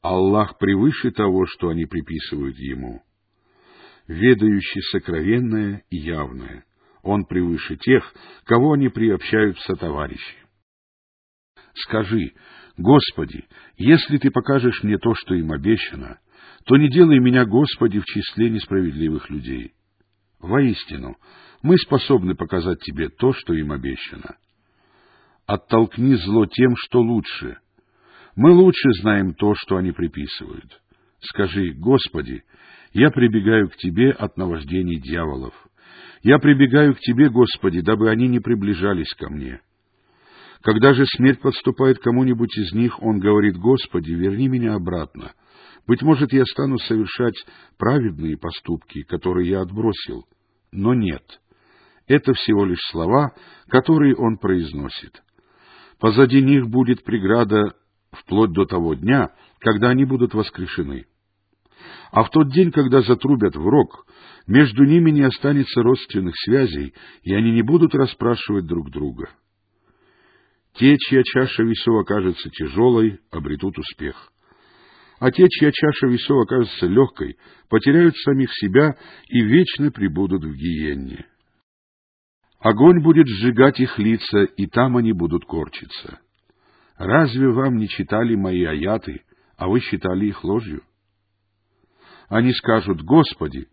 Аллах 0.00 0.56
превыше 0.58 1.10
того, 1.10 1.44
что 1.46 1.68
они 1.68 1.84
приписывают 1.84 2.56
Ему. 2.58 3.02
Ведающий 4.06 4.80
сокровенное 4.90 5.82
и 5.90 5.98
явное. 5.98 6.64
Он 7.02 7.26
превыше 7.26 7.76
тех, 7.76 8.14
кого 8.44 8.72
они 8.72 8.88
приобщают 8.88 9.58
в 9.58 9.66
сотоварищи. 9.66 10.47
Скажи, 11.74 12.32
Господи, 12.76 13.44
если 13.76 14.18
Ты 14.18 14.30
покажешь 14.30 14.82
мне 14.82 14.98
то, 14.98 15.14
что 15.14 15.34
им 15.34 15.52
обещано, 15.52 16.18
то 16.64 16.76
не 16.76 16.88
делай 16.88 17.18
меня, 17.18 17.44
Господи, 17.44 17.98
в 17.98 18.04
числе 18.04 18.50
несправедливых 18.50 19.30
людей. 19.30 19.72
Воистину, 20.40 21.16
мы 21.62 21.76
способны 21.78 22.34
показать 22.34 22.78
Тебе 22.80 23.08
то, 23.08 23.32
что 23.32 23.54
им 23.54 23.72
обещано. 23.72 24.36
Оттолкни 25.46 26.14
зло 26.14 26.46
тем, 26.46 26.76
что 26.76 27.00
лучше. 27.00 27.58
Мы 28.36 28.52
лучше 28.52 28.92
знаем 29.00 29.34
то, 29.34 29.54
что 29.56 29.76
они 29.76 29.92
приписывают. 29.92 30.80
Скажи, 31.20 31.72
Господи, 31.72 32.44
я 32.92 33.10
прибегаю 33.10 33.68
к 33.68 33.76
Тебе 33.76 34.10
от 34.10 34.36
наваждений 34.36 35.00
дьяволов. 35.00 35.54
Я 36.22 36.38
прибегаю 36.38 36.94
к 36.94 37.00
Тебе, 37.00 37.30
Господи, 37.30 37.80
дабы 37.80 38.10
они 38.10 38.28
не 38.28 38.40
приближались 38.40 39.12
ко 39.14 39.28
мне. 39.28 39.60
Когда 40.62 40.92
же 40.92 41.06
смерть 41.06 41.40
подступает 41.40 41.98
кому-нибудь 42.00 42.56
из 42.56 42.72
них, 42.72 43.00
он 43.02 43.20
говорит, 43.20 43.56
Господи, 43.56 44.12
верни 44.12 44.48
меня 44.48 44.74
обратно. 44.74 45.32
Быть 45.86 46.02
может, 46.02 46.32
я 46.32 46.44
стану 46.44 46.78
совершать 46.78 47.36
праведные 47.78 48.36
поступки, 48.36 49.02
которые 49.02 49.48
я 49.48 49.60
отбросил. 49.60 50.26
Но 50.72 50.94
нет. 50.94 51.22
Это 52.06 52.32
всего 52.34 52.64
лишь 52.64 52.82
слова, 52.90 53.32
которые 53.68 54.16
он 54.16 54.38
произносит. 54.38 55.22
Позади 56.00 56.42
них 56.42 56.68
будет 56.68 57.04
преграда 57.04 57.74
вплоть 58.10 58.52
до 58.52 58.64
того 58.64 58.94
дня, 58.94 59.28
когда 59.60 59.90
они 59.90 60.04
будут 60.04 60.34
воскрешены. 60.34 61.06
А 62.10 62.24
в 62.24 62.30
тот 62.30 62.50
день, 62.52 62.72
когда 62.72 63.02
затрубят 63.02 63.54
в 63.54 63.66
рог, 63.66 64.06
между 64.46 64.84
ними 64.84 65.10
не 65.10 65.22
останется 65.22 65.82
родственных 65.82 66.34
связей, 66.44 66.94
и 67.22 67.34
они 67.34 67.52
не 67.52 67.62
будут 67.62 67.94
расспрашивать 67.94 68.66
друг 68.66 68.90
друга. 68.90 69.28
Те, 70.78 70.96
чья 70.96 71.24
чаша 71.24 71.64
весов 71.64 72.02
окажется 72.02 72.48
тяжелой, 72.50 73.18
обретут 73.32 73.76
успех. 73.78 74.32
А 75.18 75.32
те, 75.32 75.44
чья 75.48 75.72
чаша 75.72 76.06
весов 76.06 76.44
окажется 76.44 76.86
легкой, 76.86 77.36
потеряют 77.68 78.16
самих 78.18 78.52
себя 78.54 78.94
и 79.26 79.42
вечно 79.42 79.90
пребудут 79.90 80.44
в 80.44 80.54
гиенне. 80.54 81.26
Огонь 82.60 83.02
будет 83.02 83.26
сжигать 83.26 83.80
их 83.80 83.98
лица, 83.98 84.44
и 84.44 84.66
там 84.66 84.96
они 84.96 85.12
будут 85.12 85.44
корчиться. 85.46 86.20
Разве 86.96 87.48
вам 87.48 87.76
не 87.78 87.88
читали 87.88 88.36
мои 88.36 88.62
аяты, 88.62 89.22
а 89.56 89.66
вы 89.66 89.80
считали 89.80 90.26
их 90.26 90.44
ложью? 90.44 90.82
Они 92.28 92.52
скажут, 92.52 93.02
Господи, 93.02 93.66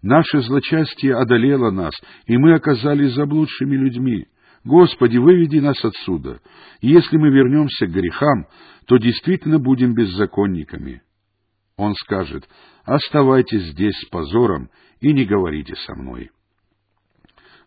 наше 0.00 0.40
злочастие 0.42 1.16
одолело 1.16 1.72
нас, 1.72 1.94
и 2.26 2.36
мы 2.36 2.54
оказались 2.54 3.14
заблудшими 3.14 3.74
людьми. 3.74 4.28
Господи, 4.64 5.16
выведи 5.16 5.58
нас 5.58 5.82
отсюда. 5.84 6.40
И 6.80 6.88
если 6.88 7.16
мы 7.16 7.30
вернемся 7.30 7.86
к 7.86 7.90
грехам, 7.90 8.46
то 8.86 8.96
действительно 8.96 9.58
будем 9.58 9.94
беззаконниками. 9.94 11.02
Он 11.76 11.94
скажет, 11.94 12.48
оставайтесь 12.84 13.72
здесь 13.72 13.96
с 14.00 14.08
позором 14.08 14.70
и 15.00 15.12
не 15.12 15.24
говорите 15.24 15.74
со 15.86 15.94
мной. 15.94 16.30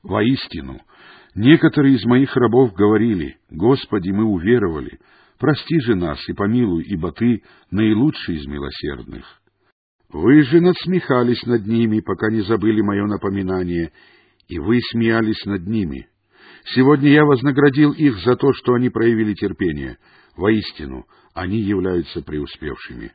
Воистину, 0.03 0.81
некоторые 1.33 1.95
из 1.95 2.05
моих 2.05 2.35
рабов 2.35 2.73
говорили, 2.73 3.37
Господи, 3.49 4.11
мы 4.11 4.23
уверовали, 4.23 4.99
прости 5.37 5.79
же 5.81 5.95
нас 5.95 6.19
и 6.29 6.33
помилуй, 6.33 6.83
ибо 6.83 7.11
Ты 7.11 7.43
наилучший 7.71 8.35
из 8.35 8.45
милосердных. 8.45 9.25
Вы 10.09 10.43
же 10.43 10.61
надсмехались 10.61 11.43
над 11.45 11.65
ними, 11.65 11.99
пока 11.99 12.29
не 12.29 12.41
забыли 12.41 12.81
мое 12.81 13.05
напоминание, 13.05 13.91
и 14.47 14.59
вы 14.59 14.79
смеялись 14.91 15.43
над 15.45 15.67
ними. 15.67 16.07
Сегодня 16.73 17.09
я 17.11 17.25
вознаградил 17.25 17.91
их 17.91 18.17
за 18.19 18.35
то, 18.35 18.51
что 18.53 18.73
они 18.73 18.89
проявили 18.89 19.33
терпение. 19.33 19.97
Воистину, 20.35 21.05
они 21.33 21.59
являются 21.59 22.21
преуспевшими. 22.21 23.11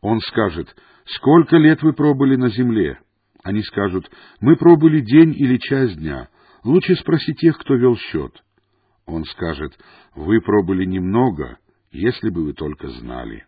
Он 0.00 0.20
скажет, 0.20 0.74
сколько 1.06 1.56
лет 1.56 1.82
вы 1.82 1.92
пробыли 1.92 2.36
на 2.36 2.48
земле? 2.50 3.00
Они 3.42 3.62
скажут, 3.62 4.08
мы 4.40 4.56
пробыли 4.56 5.00
день 5.00 5.34
или 5.36 5.58
час 5.58 5.94
дня. 5.96 6.28
Лучше 6.62 6.94
спроси 6.96 7.34
тех, 7.34 7.58
кто 7.58 7.74
вел 7.74 7.96
счет. 7.96 8.32
Он 9.06 9.24
скажет, 9.24 9.72
вы 10.14 10.40
пробыли 10.40 10.84
немного, 10.84 11.58
если 11.90 12.30
бы 12.30 12.44
вы 12.44 12.52
только 12.52 12.88
знали. 12.88 13.46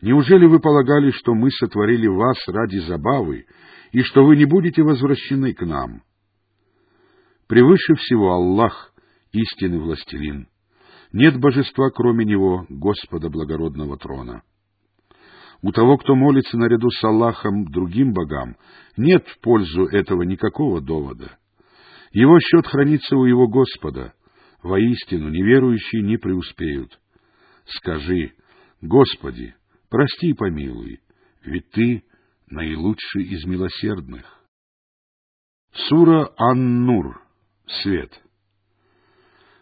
Неужели 0.00 0.46
вы 0.46 0.60
полагали, 0.60 1.10
что 1.10 1.34
мы 1.34 1.50
сотворили 1.50 2.06
вас 2.06 2.36
ради 2.46 2.78
забавы, 2.78 3.46
и 3.90 4.00
что 4.02 4.24
вы 4.24 4.36
не 4.36 4.44
будете 4.44 4.82
возвращены 4.82 5.52
к 5.54 5.62
нам? 5.66 6.02
Превыше 7.48 7.94
всего 7.94 8.32
Аллах, 8.32 8.92
истинный 9.32 9.78
властелин. 9.78 10.48
Нет 11.12 11.40
божества, 11.40 11.90
кроме 11.90 12.26
Него, 12.26 12.66
Господа 12.68 13.30
благородного 13.30 13.96
трона. 13.96 14.42
У 15.62 15.72
того, 15.72 15.96
кто 15.96 16.14
молится 16.14 16.58
наряду 16.58 16.90
с 16.90 17.02
Аллахом 17.02 17.64
другим 17.72 18.12
богам, 18.12 18.56
нет 18.98 19.26
в 19.26 19.40
пользу 19.40 19.86
этого 19.86 20.22
никакого 20.22 20.82
довода. 20.82 21.38
Его 22.12 22.38
счет 22.38 22.66
хранится 22.66 23.16
у 23.16 23.24
его 23.24 23.48
Господа. 23.48 24.12
Воистину, 24.62 25.30
неверующие 25.30 26.02
не 26.02 26.18
преуспеют. 26.18 27.00
Скажи, 27.64 28.34
Господи, 28.82 29.54
прости 29.88 30.28
и 30.28 30.34
помилуй, 30.34 31.00
ведь 31.44 31.70
Ты 31.70 32.04
наилучший 32.48 33.24
из 33.24 33.44
милосердных. 33.46 34.26
Сура 35.72 36.30
Ан-Нур 36.36 37.27
Свет. 37.82 38.10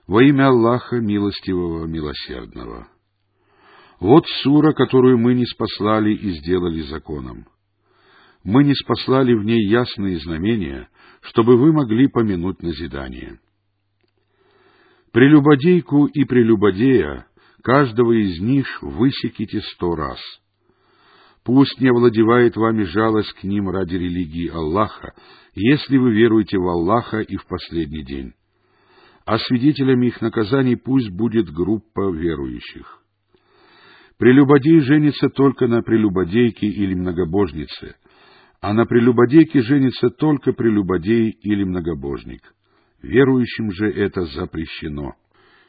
Во 0.06 0.22
имя 0.22 0.48
Аллаха 0.48 0.96
Милостивого 0.96 1.86
Милосердного. 1.86 2.88
Вот 3.98 4.26
сура, 4.42 4.72
которую 4.72 5.18
мы 5.18 5.34
не 5.34 5.46
спаслали 5.46 6.14
и 6.14 6.30
сделали 6.38 6.82
законом. 6.82 7.46
Мы 8.44 8.62
не 8.62 8.74
спаслали 8.74 9.34
в 9.34 9.44
ней 9.44 9.66
ясные 9.68 10.18
знамения, 10.20 10.88
чтобы 11.22 11.56
вы 11.56 11.72
могли 11.72 12.06
помянуть 12.06 12.62
назидание. 12.62 13.40
Прелюбодейку 15.12 16.06
и 16.06 16.24
прелюбодея, 16.24 17.26
каждого 17.62 18.12
из 18.12 18.38
них 18.40 18.82
высеките 18.82 19.60
сто 19.62 19.96
раз— 19.96 20.20
Пусть 21.46 21.80
не 21.80 21.88
овладевает 21.90 22.56
вами 22.56 22.82
жалость 22.82 23.32
к 23.34 23.44
ним 23.44 23.70
ради 23.70 23.94
религии 23.94 24.48
Аллаха, 24.48 25.14
если 25.54 25.96
вы 25.96 26.12
веруете 26.12 26.58
в 26.58 26.66
Аллаха 26.66 27.20
и 27.20 27.36
в 27.36 27.46
последний 27.46 28.04
день. 28.04 28.32
А 29.24 29.38
свидетелями 29.38 30.08
их 30.08 30.20
наказаний 30.20 30.74
пусть 30.74 31.08
будет 31.10 31.48
группа 31.52 32.10
верующих. 32.10 32.98
Прелюбодей 34.18 34.80
женится 34.80 35.28
только 35.28 35.68
на 35.68 35.82
прелюбодейке 35.82 36.66
или 36.66 36.94
многобожнице, 36.94 37.94
а 38.60 38.72
на 38.72 38.84
прелюбодейке 38.84 39.62
женится 39.62 40.10
только 40.10 40.52
прелюбодей 40.52 41.30
или 41.30 41.62
многобожник. 41.62 42.42
Верующим 43.02 43.70
же 43.70 43.88
это 43.88 44.22
запрещено. 44.22 45.14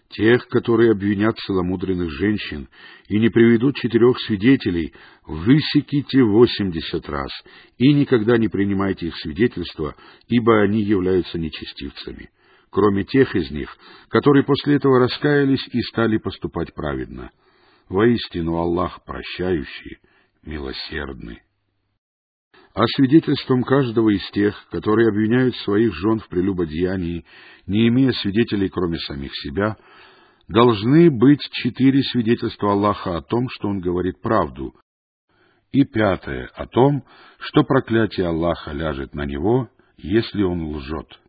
Тех, 0.09 0.47
которые 0.47 0.91
обвинят 0.91 1.37
целомудренных 1.39 2.09
женщин 2.11 2.69
и 3.09 3.19
не 3.19 3.29
приведут 3.29 3.75
четырех 3.75 4.17
свидетелей, 4.21 4.93
высеките 5.25 6.23
восемьдесят 6.23 7.09
раз, 7.09 7.29
и 7.77 7.91
никогда 7.93 8.37
не 8.37 8.47
принимайте 8.47 9.07
их 9.07 9.17
свидетельства, 9.17 9.95
ибо 10.29 10.61
они 10.61 10.81
являются 10.81 11.37
нечестивцами, 11.37 12.29
кроме 12.69 13.03
тех 13.03 13.35
из 13.35 13.51
них, 13.51 13.75
которые 14.07 14.45
после 14.45 14.75
этого 14.75 14.99
раскаялись 14.99 15.67
и 15.73 15.81
стали 15.81 16.17
поступать 16.17 16.73
праведно. 16.73 17.31
Воистину 17.89 18.55
Аллах 18.55 19.03
прощающий, 19.03 19.97
милосердный 20.43 21.41
а 22.77 22.85
свидетельством 22.95 23.63
каждого 23.63 24.11
из 24.11 24.21
тех, 24.29 24.55
которые 24.69 25.09
обвиняют 25.09 25.55
своих 25.57 25.95
жен 25.95 26.19
в 26.19 26.29
прелюбодеянии, 26.29 27.25
не 27.65 27.87
имея 27.87 28.11
свидетелей, 28.11 28.69
кроме 28.69 28.99
самих 28.99 29.31
себя, 29.33 29.75
должны 30.47 31.09
быть 31.09 31.41
четыре 31.51 32.01
свидетельства 32.03 32.71
Аллаха 32.71 33.17
о 33.17 33.21
том, 33.21 33.47
что 33.49 33.67
Он 33.67 33.79
говорит 33.79 34.21
правду, 34.21 34.73
и 35.71 35.83
пятое 35.83 36.49
о 36.55 36.65
том, 36.65 37.03
что 37.39 37.63
проклятие 37.63 38.27
Аллаха 38.27 38.71
ляжет 38.71 39.13
на 39.13 39.25
него, 39.25 39.69
если 39.97 40.43
он 40.43 40.75
лжет. 40.75 41.19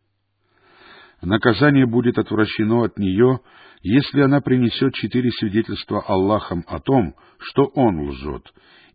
Наказание 1.21 1.85
будет 1.85 2.17
отвращено 2.17 2.85
от 2.85 2.97
нее, 2.97 3.41
если 3.81 4.21
она 4.21 4.41
принесет 4.41 4.93
четыре 4.93 5.31
свидетельства 5.31 6.01
Аллахом 6.01 6.63
о 6.67 6.79
том, 6.79 7.15
что 7.39 7.65
он 7.75 8.09
лжет, 8.09 8.43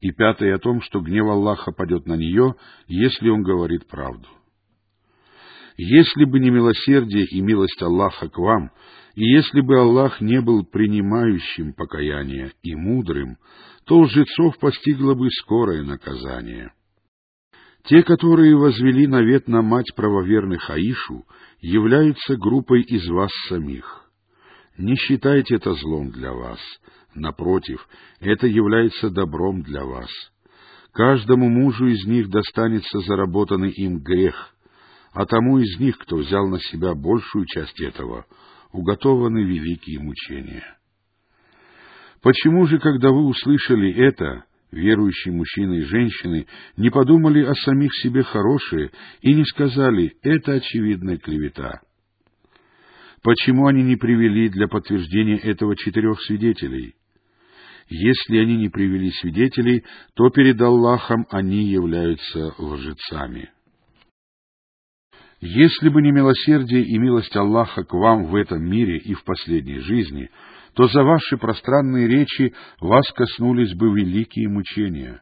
и 0.01 0.11
пятое 0.11 0.55
о 0.55 0.59
том, 0.59 0.81
что 0.81 1.01
гнев 1.01 1.27
Аллаха 1.27 1.73
падет 1.73 2.07
на 2.07 2.15
нее, 2.15 2.55
если 2.87 3.29
он 3.29 3.43
говорит 3.43 3.87
правду. 3.87 4.29
Если 5.77 6.25
бы 6.25 6.39
не 6.39 6.51
милосердие 6.51 7.27
и 7.27 7.41
милость 7.41 7.83
Аллаха 7.83 8.29
к 8.29 8.39
вам, 8.39 8.71
и 9.17 9.25
если 9.25 9.61
бы 9.61 9.79
Аллах 9.79 10.21
не 10.21 10.41
был 10.41 10.65
принимающим 10.65 11.73
покаяние 11.73 12.53
и 12.63 12.75
мудрым, 12.75 13.39
то 13.85 14.01
лжецов 14.01 14.59
постигло 14.59 15.15
бы 15.15 15.29
скорое 15.31 15.83
наказание. 15.83 16.73
Те, 17.85 18.03
которые 18.03 18.57
возвели 18.57 19.07
навет 19.07 19.47
на 19.49 19.63
мать 19.63 19.95
правоверных 19.95 20.71
Аишу, 20.71 21.27
являются 21.61 22.37
группой 22.37 22.83
из 22.83 23.07
вас 23.09 23.31
самих. 23.49 24.05
Не 24.79 24.97
считайте 24.97 25.57
это 25.57 25.75
злом 25.75 26.11
для 26.11 26.33
вас. 26.33 26.59
Напротив, 27.15 27.87
это 28.21 28.47
является 28.47 29.11
добром 29.11 29.63
для 29.63 29.85
вас. 29.85 30.11
Каждому 30.93 31.49
мужу 31.49 31.87
из 31.87 32.05
них 32.07 32.31
достанется 32.31 33.01
заработанный 33.01 33.71
им 33.71 33.99
грех, 33.99 34.54
а 35.15 35.27
тому 35.27 35.59
из 35.59 35.79
них, 35.79 35.97
кто 35.99 36.17
взял 36.17 36.49
на 36.49 36.61
себя 36.61 36.95
большую 36.95 37.47
часть 37.47 37.81
этого, 37.81 38.27
уготованы 38.73 39.45
великие 39.45 40.01
мучения. 40.01 40.77
Почему 42.21 42.67
же, 42.67 42.79
когда 42.79 43.11
вы 43.11 43.25
услышали 43.27 43.93
это, 43.93 44.45
верующие 44.73 45.33
мужчины 45.33 45.79
и 45.79 45.85
женщины 45.85 46.47
не 46.77 46.91
подумали 46.91 47.45
о 47.45 47.55
самих 47.55 47.95
себе 48.03 48.25
хорошие 48.25 48.91
и 49.21 49.33
не 49.33 49.45
сказали 49.45 50.17
«это 50.23 50.55
очевидная 50.55 51.19
клевета»? 51.19 51.81
Почему 53.23 53.69
они 53.69 53.83
не 53.85 53.97
привели 53.97 54.49
для 54.49 54.67
подтверждения 54.67 55.39
этого 55.39 55.77
четырех 55.77 56.21
свидетелей? 56.23 56.95
Если 57.89 58.39
они 58.39 58.57
не 58.57 58.69
привели 58.69 59.13
свидетелей, 59.13 59.85
то 60.15 60.29
перед 60.31 60.61
Аллахом 60.61 61.27
они 61.31 61.67
являются 61.67 62.55
лжецами. 62.59 63.51
Если 65.41 65.89
бы 65.89 66.01
не 66.01 66.13
милосердие 66.13 66.85
и 66.85 66.99
милость 66.99 67.37
Аллаха 67.37 67.85
к 67.85 67.93
вам 67.93 68.27
в 68.27 68.37
этом 68.37 68.63
мире 68.65 68.99
и 68.99 69.15
в 69.15 69.25
последней 69.25 69.79
жизни, 69.79 70.31
то 70.75 70.89
за 70.89 71.03
ваши 71.03 71.37
пространные 71.37 72.09
речи 72.09 72.55
вас 72.81 73.11
коснулись 73.13 73.75
бы 73.75 73.89
великие 73.89 74.49
мучения. 74.49 75.21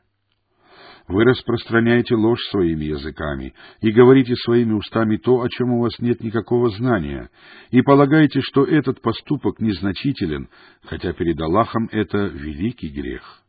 Вы 1.08 1.24
распространяете 1.24 2.14
ложь 2.14 2.42
своими 2.50 2.84
языками 2.84 3.54
и 3.80 3.90
говорите 3.90 4.34
своими 4.36 4.72
устами 4.72 5.16
то, 5.16 5.42
о 5.42 5.48
чем 5.48 5.72
у 5.72 5.80
вас 5.82 5.98
нет 5.98 6.22
никакого 6.22 6.70
знания, 6.70 7.28
и 7.70 7.82
полагаете, 7.82 8.40
что 8.40 8.64
этот 8.64 9.02
поступок 9.02 9.60
незначителен, 9.60 10.48
хотя 10.84 11.12
перед 11.12 11.40
Аллахом 11.40 11.88
это 11.90 12.26
великий 12.26 12.88
грех. 12.88 13.42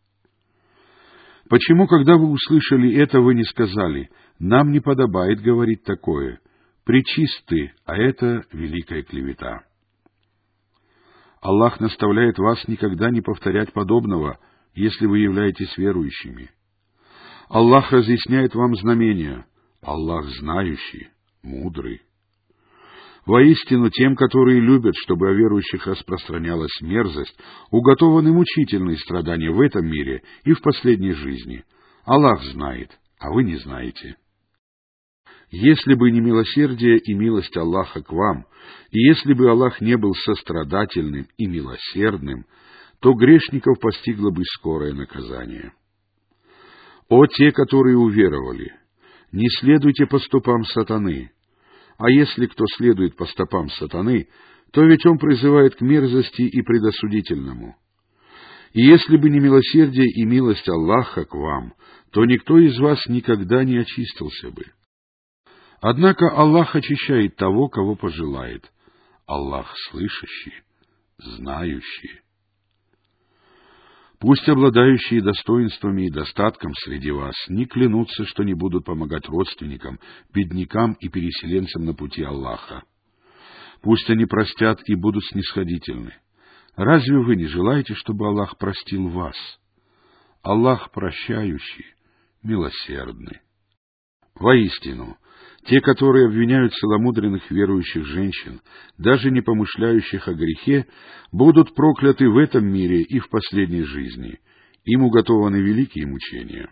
Почему, 1.47 1.87
когда 1.87 2.15
вы 2.15 2.31
услышали 2.31 2.95
это, 2.95 3.21
вы 3.21 3.35
не 3.35 3.43
сказали, 3.43 4.09
«Нам 4.39 4.71
не 4.71 4.79
подобает 4.79 5.39
говорить 5.39 5.83
такое», 5.83 6.39
«Причисты, 6.85 7.73
а 7.85 7.95
это 7.95 8.43
великая 8.51 9.03
клевета». 9.03 9.63
Аллах 11.41 11.79
наставляет 11.81 12.37
вас 12.37 12.65
никогда 12.67 13.09
не 13.09 13.21
повторять 13.21 13.73
подобного, 13.73 14.39
если 14.75 15.05
вы 15.05 15.19
являетесь 15.19 15.77
верующими. 15.77 16.49
Аллах 17.49 17.91
разъясняет 17.91 18.55
вам 18.55 18.75
знамения. 18.75 19.45
Аллах 19.81 20.25
знающий, 20.39 21.09
мудрый. 21.43 22.01
Воистину, 23.25 23.89
тем, 23.89 24.15
которые 24.15 24.61
любят, 24.61 24.95
чтобы 25.03 25.29
о 25.29 25.33
верующих 25.33 25.85
распространялась 25.85 26.81
мерзость, 26.81 27.37
уготованы 27.71 28.31
мучительные 28.31 28.97
страдания 28.97 29.51
в 29.51 29.59
этом 29.59 29.85
мире 29.85 30.23
и 30.45 30.53
в 30.53 30.61
последней 30.61 31.13
жизни. 31.13 31.63
Аллах 32.05 32.41
знает, 32.43 32.97
а 33.19 33.31
вы 33.31 33.43
не 33.43 33.57
знаете. 33.57 34.15
Если 35.55 35.93
бы 35.93 36.09
не 36.09 36.19
милосердие 36.19 36.97
и 36.97 37.13
милость 37.13 37.55
Аллаха 37.55 38.01
к 38.01 38.11
вам, 38.11 38.47
и 38.89 38.99
если 39.07 39.35
бы 39.35 39.51
Аллах 39.51 39.81
не 39.81 39.95
был 39.97 40.15
сострадательным 40.15 41.27
и 41.37 41.45
милосердным, 41.45 42.47
то 42.99 43.13
грешников 43.13 43.79
постигло 43.79 44.31
бы 44.31 44.41
скорое 44.45 44.95
наказание. 44.95 45.73
О 47.07 47.27
те, 47.27 47.51
которые 47.51 47.97
уверовали, 47.97 48.73
не 49.31 49.47
следуйте 49.59 50.07
по 50.07 50.17
стопам 50.17 50.63
сатаны, 50.63 51.29
а 51.99 52.09
если 52.09 52.47
кто 52.47 52.65
следует 52.75 53.15
по 53.15 53.25
стопам 53.25 53.69
сатаны, 53.69 54.29
то 54.71 54.83
ведь 54.83 55.05
он 55.05 55.19
призывает 55.19 55.75
к 55.75 55.81
мерзости 55.81 56.41
и 56.41 56.63
предосудительному. 56.63 57.75
И 58.71 58.81
если 58.81 59.17
бы 59.17 59.29
не 59.29 59.39
милосердие 59.39 60.07
и 60.07 60.25
милость 60.25 60.67
Аллаха 60.67 61.25
к 61.25 61.35
вам, 61.35 61.75
то 62.11 62.25
никто 62.25 62.57
из 62.57 62.75
вас 62.79 63.05
никогда 63.05 63.63
не 63.63 63.77
очистился 63.77 64.49
бы. 64.49 64.63
Однако 65.85 66.29
Аллах 66.29 66.77
очищает 66.77 67.35
того, 67.35 67.67
кого 67.67 67.97
пожелает. 67.97 68.71
Аллах 69.27 69.69
слышащий, 69.89 70.53
знающий. 71.17 72.21
Пусть 74.17 74.47
обладающие 74.47 75.21
достоинствами 75.21 76.07
и 76.07 76.09
достатком 76.09 76.71
среди 76.85 77.11
вас 77.11 77.35
не 77.49 77.65
клянутся, 77.65 78.23
что 78.27 78.43
не 78.43 78.53
будут 78.53 78.85
помогать 78.85 79.27
родственникам, 79.27 79.99
беднякам 80.33 80.93
и 81.01 81.09
переселенцам 81.09 81.83
на 81.83 81.93
пути 81.93 82.23
Аллаха. 82.23 82.83
Пусть 83.81 84.09
они 84.09 84.25
простят 84.25 84.79
и 84.85 84.95
будут 84.95 85.25
снисходительны. 85.25 86.13
Разве 86.77 87.17
вы 87.17 87.35
не 87.35 87.47
желаете, 87.47 87.93
чтобы 87.95 88.25
Аллах 88.27 88.57
простил 88.57 89.09
вас? 89.09 89.35
Аллах 90.43 90.91
прощающий, 90.91 91.87
милосердный. 92.41 93.41
Воистину, 94.35 95.17
те, 95.65 95.79
которые 95.79 96.27
обвиняют 96.27 96.73
целомудренных 96.73 97.49
верующих 97.49 98.05
женщин, 98.05 98.61
даже 98.97 99.31
не 99.31 99.41
помышляющих 99.41 100.27
о 100.27 100.33
грехе, 100.33 100.85
будут 101.31 101.73
прокляты 101.73 102.29
в 102.29 102.37
этом 102.37 102.65
мире 102.65 103.01
и 103.01 103.19
в 103.19 103.29
последней 103.29 103.83
жизни. 103.83 104.39
Им 104.85 105.03
уготованы 105.03 105.57
великие 105.57 106.05
мучения. 106.05 106.69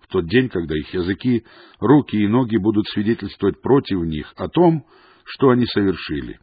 В 0.00 0.06
тот 0.08 0.28
день, 0.28 0.48
когда 0.48 0.76
их 0.76 0.92
языки, 0.94 1.44
руки 1.80 2.16
и 2.16 2.28
ноги 2.28 2.56
будут 2.56 2.86
свидетельствовать 2.88 3.60
против 3.60 4.00
них 4.02 4.32
о 4.36 4.48
том, 4.48 4.84
что 5.24 5.50
они 5.50 5.66
совершили. 5.66 6.38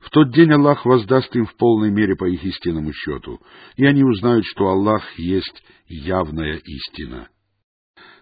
В 0.00 0.10
тот 0.10 0.32
день 0.32 0.50
Аллах 0.52 0.84
воздаст 0.84 1.34
им 1.36 1.46
в 1.46 1.54
полной 1.56 1.90
мере 1.90 2.16
по 2.16 2.24
их 2.24 2.42
истинному 2.42 2.92
счету, 2.92 3.40
и 3.76 3.84
они 3.84 4.02
узнают, 4.02 4.44
что 4.46 4.66
Аллах 4.68 5.18
есть 5.18 5.62
явная 5.86 6.56
истина. 6.56 7.28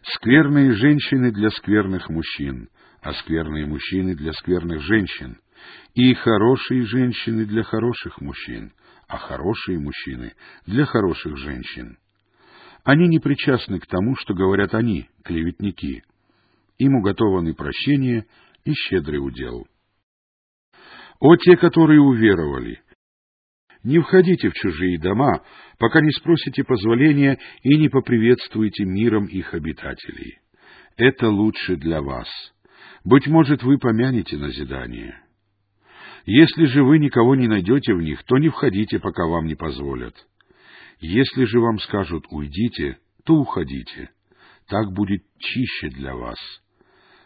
Скверные 0.02 0.72
женщины 0.72 1.30
для 1.30 1.50
скверных 1.50 2.08
мужчин, 2.08 2.68
а 3.02 3.12
скверные 3.14 3.66
мужчины 3.66 4.14
для 4.14 4.32
скверных 4.32 4.80
женщин, 4.82 5.38
и 5.94 6.14
хорошие 6.14 6.86
женщины 6.86 7.44
для 7.44 7.62
хороших 7.62 8.20
мужчин, 8.20 8.72
а 9.08 9.18
хорошие 9.18 9.78
мужчины 9.78 10.32
для 10.66 10.86
хороших 10.86 11.36
женщин. 11.36 11.98
Они 12.82 13.08
не 13.08 13.18
причастны 13.18 13.78
к 13.78 13.86
тому, 13.86 14.16
что 14.16 14.32
говорят 14.32 14.74
они, 14.74 15.08
клеветники. 15.22 16.02
Им 16.78 16.96
уготованы 16.96 17.54
прощение 17.54 18.24
и 18.64 18.72
щедрый 18.72 19.18
удел. 19.18 19.66
О 21.18 21.36
те, 21.36 21.56
которые 21.58 22.00
уверовали! 22.00 22.80
Не 23.82 23.98
входите 23.98 24.50
в 24.50 24.54
чужие 24.54 24.98
дома, 24.98 25.42
пока 25.78 26.00
не 26.00 26.10
спросите 26.12 26.64
позволения 26.64 27.38
и 27.62 27.76
не 27.76 27.88
поприветствуете 27.88 28.84
миром 28.84 29.26
их 29.26 29.54
обитателей. 29.54 30.38
Это 30.96 31.28
лучше 31.28 31.76
для 31.76 32.02
вас. 32.02 32.28
Быть 33.04 33.26
может, 33.26 33.62
вы 33.62 33.78
помянете 33.78 34.36
назидание. 34.36 35.18
Если 36.26 36.66
же 36.66 36.84
вы 36.84 36.98
никого 36.98 37.34
не 37.34 37.48
найдете 37.48 37.94
в 37.94 38.02
них, 38.02 38.22
то 38.24 38.36
не 38.36 38.50
входите, 38.50 38.98
пока 38.98 39.26
вам 39.26 39.46
не 39.46 39.54
позволят. 39.54 40.14
Если 41.00 41.44
же 41.44 41.60
вам 41.60 41.78
скажут 41.78 42.26
«уйдите», 42.30 42.98
то 43.24 43.34
уходите. 43.34 44.10
Так 44.68 44.92
будет 44.92 45.22
чище 45.38 45.88
для 45.88 46.14
вас. 46.14 46.38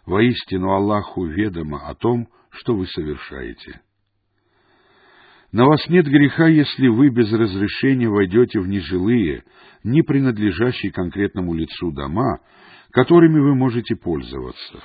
Воистину 0.06 0.70
Аллаху 0.70 1.26
ведомо 1.26 1.88
о 1.88 1.94
том, 1.94 2.28
что 2.50 2.76
вы 2.76 2.86
совершаете. 2.86 3.80
На 5.54 5.66
вас 5.66 5.88
нет 5.88 6.04
греха, 6.06 6.48
если 6.48 6.88
вы 6.88 7.10
без 7.10 7.32
разрешения 7.32 8.08
войдете 8.08 8.58
в 8.58 8.66
нежилые, 8.66 9.44
не 9.84 10.02
принадлежащие 10.02 10.90
конкретному 10.90 11.54
лицу 11.54 11.92
дома, 11.92 12.40
которыми 12.90 13.38
вы 13.38 13.54
можете 13.54 13.94
пользоваться. 13.94 14.82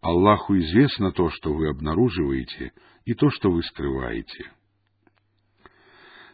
Аллаху 0.00 0.56
известно 0.56 1.12
то, 1.12 1.28
что 1.28 1.52
вы 1.52 1.68
обнаруживаете, 1.68 2.72
и 3.04 3.12
то, 3.12 3.28
что 3.28 3.50
вы 3.50 3.62
скрываете. 3.64 4.50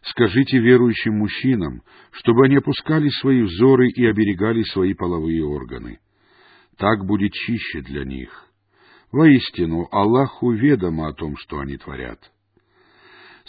Скажите 0.03 0.61
верующим 0.61 1.19
мужчинам, 1.19 1.83
чтобы 2.13 2.45
они 2.45 2.59
опускали 2.59 3.09
свои 3.09 3.43
взоры 3.43 3.89
и 3.89 4.07
оберегали 4.07 4.63
свои 4.63 4.95
половые 4.95 5.45
органы. 5.45 5.99
Так 6.77 7.05
будет 7.05 7.33
чище 7.33 7.81
для 7.81 8.05
них. 8.05 8.31
Воистину, 9.11 9.89
Аллаху 9.91 10.53
ведомо 10.53 11.09
о 11.09 11.13
том, 11.13 11.37
что 11.37 11.59
они 11.59 11.77
творят. 11.77 12.21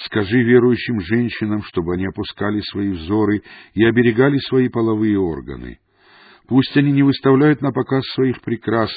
Скажи 0.05 0.41
верующим 0.43 1.01
женщинам, 1.01 1.61
чтобы 1.63 1.93
они 1.93 2.05
опускали 2.05 2.61
свои 2.61 2.89
взоры 2.91 3.41
и 3.73 3.83
оберегали 3.83 4.37
свои 4.37 4.69
половые 4.69 5.19
органы. 5.19 5.79
Пусть 6.49 6.75
они 6.75 6.91
не 6.91 7.03
выставляют 7.03 7.61
на 7.61 7.71
показ 7.71 8.03
своих 8.15 8.41
прикрас, 8.41 8.89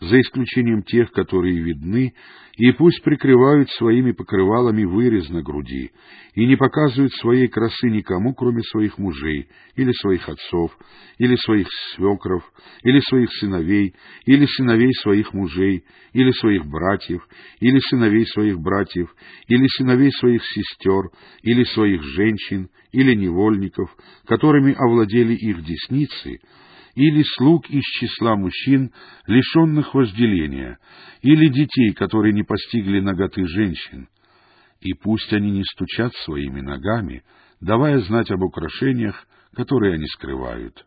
за 0.00 0.20
исключением 0.20 0.82
тех, 0.82 1.12
которые 1.12 1.62
видны, 1.62 2.12
и 2.56 2.72
пусть 2.72 3.00
прикрывают 3.04 3.70
своими 3.70 4.10
покрывалами 4.10 4.82
вырез 4.82 5.28
на 5.30 5.40
груди, 5.40 5.92
и 6.34 6.44
не 6.44 6.56
показывают 6.56 7.14
своей 7.14 7.46
красы 7.46 7.88
никому, 7.90 8.34
кроме 8.34 8.60
своих 8.62 8.98
мужей, 8.98 9.46
или 9.76 9.92
своих 9.92 10.28
отцов, 10.28 10.76
или 11.18 11.36
своих 11.36 11.68
свекров, 11.94 12.42
или 12.82 12.98
своих 13.08 13.32
сыновей, 13.34 13.94
или 14.26 14.44
сыновей 14.44 14.92
своих 14.94 15.32
мужей, 15.32 15.84
или 16.12 16.32
своих 16.32 16.66
братьев, 16.66 17.26
или 17.60 17.78
сыновей 17.88 18.26
своих 18.26 18.58
братьев, 18.58 19.14
или 19.46 19.66
сыновей 19.78 20.10
своих 20.10 20.42
сестер, 20.44 21.10
или 21.42 21.62
своих 21.62 22.02
женщин, 22.02 22.68
или 22.90 23.14
невольников, 23.14 23.96
которыми 24.26 24.74
овладели 24.74 25.34
их 25.34 25.64
десницы, 25.64 26.40
или 26.96 27.22
слуг 27.36 27.68
из 27.68 27.84
числа 28.00 28.36
мужчин, 28.36 28.90
лишенных 29.26 29.94
вожделения, 29.94 30.78
или 31.20 31.48
детей, 31.48 31.92
которые 31.92 32.32
не 32.32 32.42
постигли 32.42 33.00
ноготы 33.00 33.46
женщин. 33.46 34.08
И 34.80 34.94
пусть 34.94 35.30
они 35.32 35.50
не 35.50 35.62
стучат 35.64 36.14
своими 36.24 36.62
ногами, 36.62 37.22
давая 37.60 37.98
знать 38.00 38.30
об 38.30 38.42
украшениях, 38.42 39.26
которые 39.52 39.94
они 39.94 40.06
скрывают. 40.06 40.86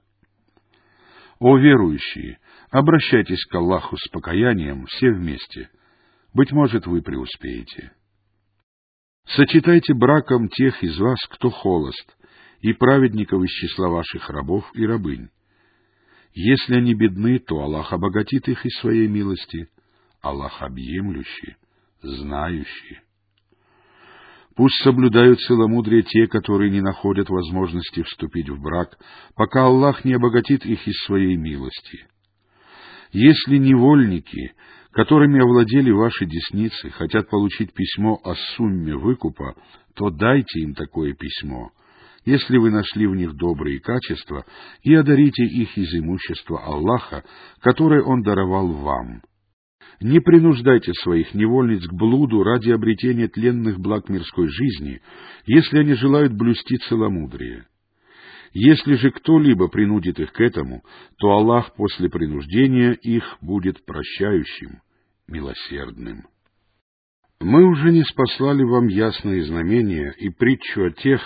О 1.40 1.58
верующие, 1.58 2.40
обращайтесь 2.72 3.46
к 3.46 3.56
Аллаху 3.56 3.96
с 3.96 4.10
покаянием 4.10 4.88
все 4.88 5.12
вместе. 5.12 5.70
Быть 6.34 6.52
может, 6.52 6.88
вы 6.88 7.04
преуспеете. 7.04 7.92
Сочетайте 9.28 9.94
браком 9.94 10.50
тех 10.50 10.84
из 10.84 10.98
вас, 10.98 11.20
кто 11.30 11.52
холост, 11.52 12.18
и 12.62 12.74
праведников 12.74 13.44
из 13.44 13.52
числа 13.52 13.90
ваших 13.90 14.28
рабов 14.32 14.66
и 14.74 14.86
рабынь 14.88 15.30
если 16.34 16.76
они 16.76 16.94
бедны, 16.94 17.40
то 17.40 17.60
Аллах 17.60 17.92
обогатит 17.92 18.48
их 18.48 18.66
из 18.66 18.78
своей 18.80 19.08
милости. 19.08 19.68
Аллах 20.22 20.62
объемлющий, 20.62 21.56
знающий. 22.02 23.00
Пусть 24.56 24.76
соблюдают 24.84 25.40
целомудрие 25.42 26.04
те, 26.04 26.28
которые 26.28 26.70
не 26.70 26.82
находят 26.82 27.30
возможности 27.30 28.04
вступить 28.04 28.50
в 28.50 28.62
брак, 28.62 28.98
пока 29.36 29.66
Аллах 29.66 30.04
не 30.04 30.14
обогатит 30.14 30.66
их 30.66 30.86
из 30.88 30.98
своей 31.06 31.38
милости. 31.38 32.06
Если 33.12 33.58
невольники, 33.58 34.54
которыми 34.92 35.42
овладели 35.42 35.92
ваши 35.92 36.26
десницы, 36.26 36.90
хотят 36.90 37.30
получить 37.30 37.74
письмо 37.74 38.20
о 38.24 38.36
сумме 38.56 38.96
выкупа, 38.96 39.56
то 39.96 40.10
дайте 40.10 40.60
им 40.60 40.74
такое 40.76 41.14
письмо— 41.14 41.72
если 42.30 42.58
вы 42.58 42.70
нашли 42.70 43.08
в 43.08 43.16
них 43.16 43.34
добрые 43.34 43.80
качества, 43.80 44.46
и 44.84 44.94
одарите 44.94 45.44
их 45.44 45.76
из 45.78 45.94
имущества 45.96 46.64
Аллаха, 46.64 47.24
которое 47.60 48.04
Он 48.04 48.22
даровал 48.22 48.68
вам. 48.68 49.22
Не 50.00 50.20
принуждайте 50.20 50.94
своих 50.94 51.34
невольниц 51.34 51.86
к 51.88 51.94
блуду 51.94 52.44
ради 52.44 52.70
обретения 52.72 53.28
тленных 53.28 53.80
благ 53.80 54.10
мирской 54.10 54.48
жизни, 54.48 55.02
если 55.46 55.80
они 55.80 55.94
желают 55.94 56.34
блюсти 56.34 56.78
целомудрие. 56.88 57.66
Если 58.54 58.94
же 58.94 59.12
кто-либо 59.12 59.68
принудит 59.68 60.20
их 60.20 60.32
к 60.32 60.40
этому, 60.40 60.84
то 61.18 61.32
Аллах 61.32 61.76
после 61.76 62.10
принуждения 62.10 62.92
их 62.94 63.38
будет 63.42 63.84
прощающим, 63.86 64.82
милосердным. 65.28 66.26
Мы 67.42 67.66
уже 67.66 67.92
не 67.92 68.04
спаслали 68.04 68.64
вам 68.64 68.88
ясные 68.88 69.44
знамения 69.44 70.14
и 70.18 70.30
притчу 70.30 70.86
о 70.86 70.92
тех, 70.92 71.22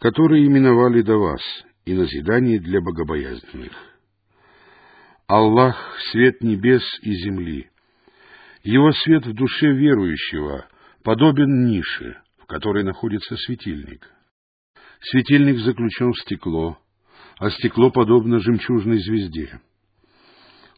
которые 0.00 0.46
именовали 0.46 1.02
до 1.02 1.16
вас, 1.16 1.40
и 1.84 1.94
назидание 1.94 2.58
для 2.58 2.80
богобоязненных. 2.80 3.72
Аллах— 5.26 5.76
свет 6.12 6.42
небес 6.42 6.82
и 7.02 7.12
земли. 7.14 7.70
Его 8.62 8.92
свет 8.92 9.26
в 9.26 9.32
душе 9.32 9.72
верующего 9.72 10.66
подобен 11.02 11.66
нише, 11.66 12.18
в 12.38 12.46
которой 12.46 12.84
находится 12.84 13.36
светильник. 13.36 14.08
Светильник 15.00 15.58
заключен 15.60 16.12
в 16.12 16.20
стекло, 16.20 16.78
а 17.38 17.50
стекло 17.50 17.90
подобно 17.90 18.40
жемчужной 18.40 18.98
звезде. 18.98 19.60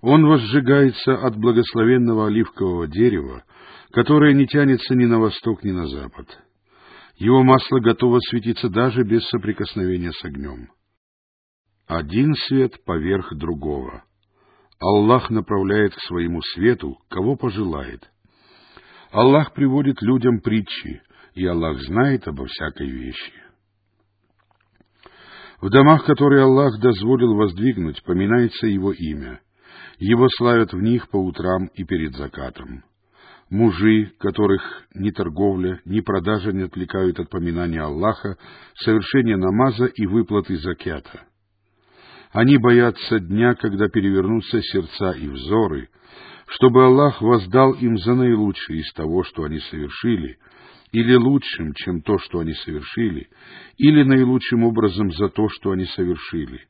Он 0.00 0.26
возжигается 0.26 1.14
от 1.14 1.36
благословенного 1.36 2.28
оливкового 2.28 2.86
дерева, 2.86 3.44
которое 3.90 4.32
не 4.32 4.46
тянется 4.46 4.94
ни 4.94 5.06
на 5.06 5.18
восток, 5.18 5.64
ни 5.64 5.72
на 5.72 5.86
запад. 5.86 6.26
Его 7.18 7.42
масло 7.42 7.80
готово 7.80 8.20
светиться 8.20 8.68
даже 8.68 9.02
без 9.02 9.28
соприкосновения 9.28 10.12
с 10.12 10.24
огнем. 10.24 10.68
Один 11.88 12.34
свет 12.34 12.84
поверх 12.84 13.34
другого. 13.34 14.04
Аллах 14.78 15.28
направляет 15.28 15.96
к 15.96 16.00
своему 16.02 16.40
свету, 16.54 16.96
кого 17.08 17.34
пожелает. 17.34 18.08
Аллах 19.10 19.52
приводит 19.52 20.00
людям 20.00 20.40
притчи, 20.40 21.02
и 21.34 21.44
Аллах 21.44 21.80
знает 21.80 22.28
обо 22.28 22.46
всякой 22.46 22.88
вещи. 22.88 23.32
В 25.60 25.70
домах, 25.70 26.04
которые 26.04 26.44
Аллах 26.44 26.78
дозволил 26.80 27.34
воздвигнуть, 27.34 28.00
поминается 28.04 28.68
Его 28.68 28.92
имя. 28.92 29.40
Его 29.98 30.28
славят 30.36 30.72
в 30.72 30.80
них 30.80 31.08
по 31.08 31.16
утрам 31.16 31.66
и 31.74 31.82
перед 31.82 32.14
закатом 32.14 32.84
мужи, 33.50 34.12
которых 34.18 34.62
ни 34.94 35.10
торговля, 35.10 35.80
ни 35.84 36.00
продажа 36.00 36.52
не 36.52 36.62
отвлекают 36.62 37.18
от 37.18 37.30
поминания 37.30 37.80
Аллаха, 37.80 38.36
совершения 38.74 39.36
намаза 39.36 39.86
и 39.86 40.06
выплаты 40.06 40.56
закята. 40.58 41.22
Они 42.32 42.58
боятся 42.58 43.20
дня, 43.20 43.54
когда 43.54 43.88
перевернутся 43.88 44.60
сердца 44.60 45.12
и 45.12 45.28
взоры, 45.28 45.88
чтобы 46.48 46.84
Аллах 46.84 47.20
воздал 47.22 47.72
им 47.72 47.96
за 47.98 48.14
наилучшее 48.14 48.80
из 48.80 48.92
того, 48.92 49.24
что 49.24 49.44
они 49.44 49.60
совершили, 49.60 50.38
или 50.92 51.14
лучшим, 51.14 51.72
чем 51.74 52.02
то, 52.02 52.18
что 52.18 52.40
они 52.40 52.54
совершили, 52.54 53.28
или 53.76 54.02
наилучшим 54.02 54.64
образом 54.64 55.10
за 55.12 55.28
то, 55.28 55.48
что 55.48 55.72
они 55.72 55.84
совершили, 55.84 56.60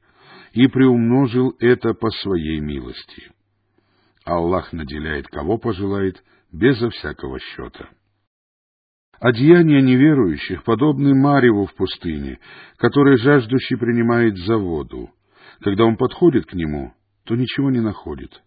и 0.53 0.67
приумножил 0.69 1.55
это 1.61 1.95
по 1.95 2.11
своей 2.11 2.61
милости. 2.61 3.31
Аллах 4.25 4.73
наделяет 4.73 5.27
кого 5.27 5.59
пожелает– 5.59 6.23
безо 6.53 6.91
всякого 6.91 7.39
счета. 7.39 7.89
Одеяния 9.21 9.81
неверующих 9.81 10.63
подобны 10.63 11.15
Мареву 11.15 11.67
в 11.67 11.75
пустыне, 11.75 12.39
который 12.77 13.19
жаждущий 13.19 13.77
принимает 13.77 14.37
за 14.37 14.57
воду. 14.57 15.11
Когда 15.61 15.85
он 15.85 15.97
подходит 15.97 16.47
к 16.47 16.55
нему, 16.55 16.93
то 17.25 17.35
ничего 17.35 17.71
не 17.71 17.81
находит. 17.81 18.41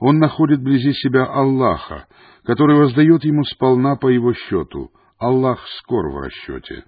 Он 0.00 0.18
находит 0.18 0.58
вблизи 0.58 0.92
себя 0.92 1.24
Аллаха, 1.24 2.08
который 2.44 2.76
воздает 2.76 3.24
ему 3.24 3.44
сполна 3.44 3.94
по 3.94 4.08
его 4.08 4.34
счету. 4.34 4.90
Аллах 5.18 5.64
скор 5.78 6.10
в 6.10 6.18
расчете. 6.18 6.84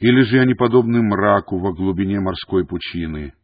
Или 0.00 0.22
же 0.22 0.40
они 0.40 0.54
подобны 0.54 1.02
мраку 1.02 1.58
во 1.58 1.74
глубине 1.74 2.20
морской 2.20 2.66
пучины, 2.66 3.34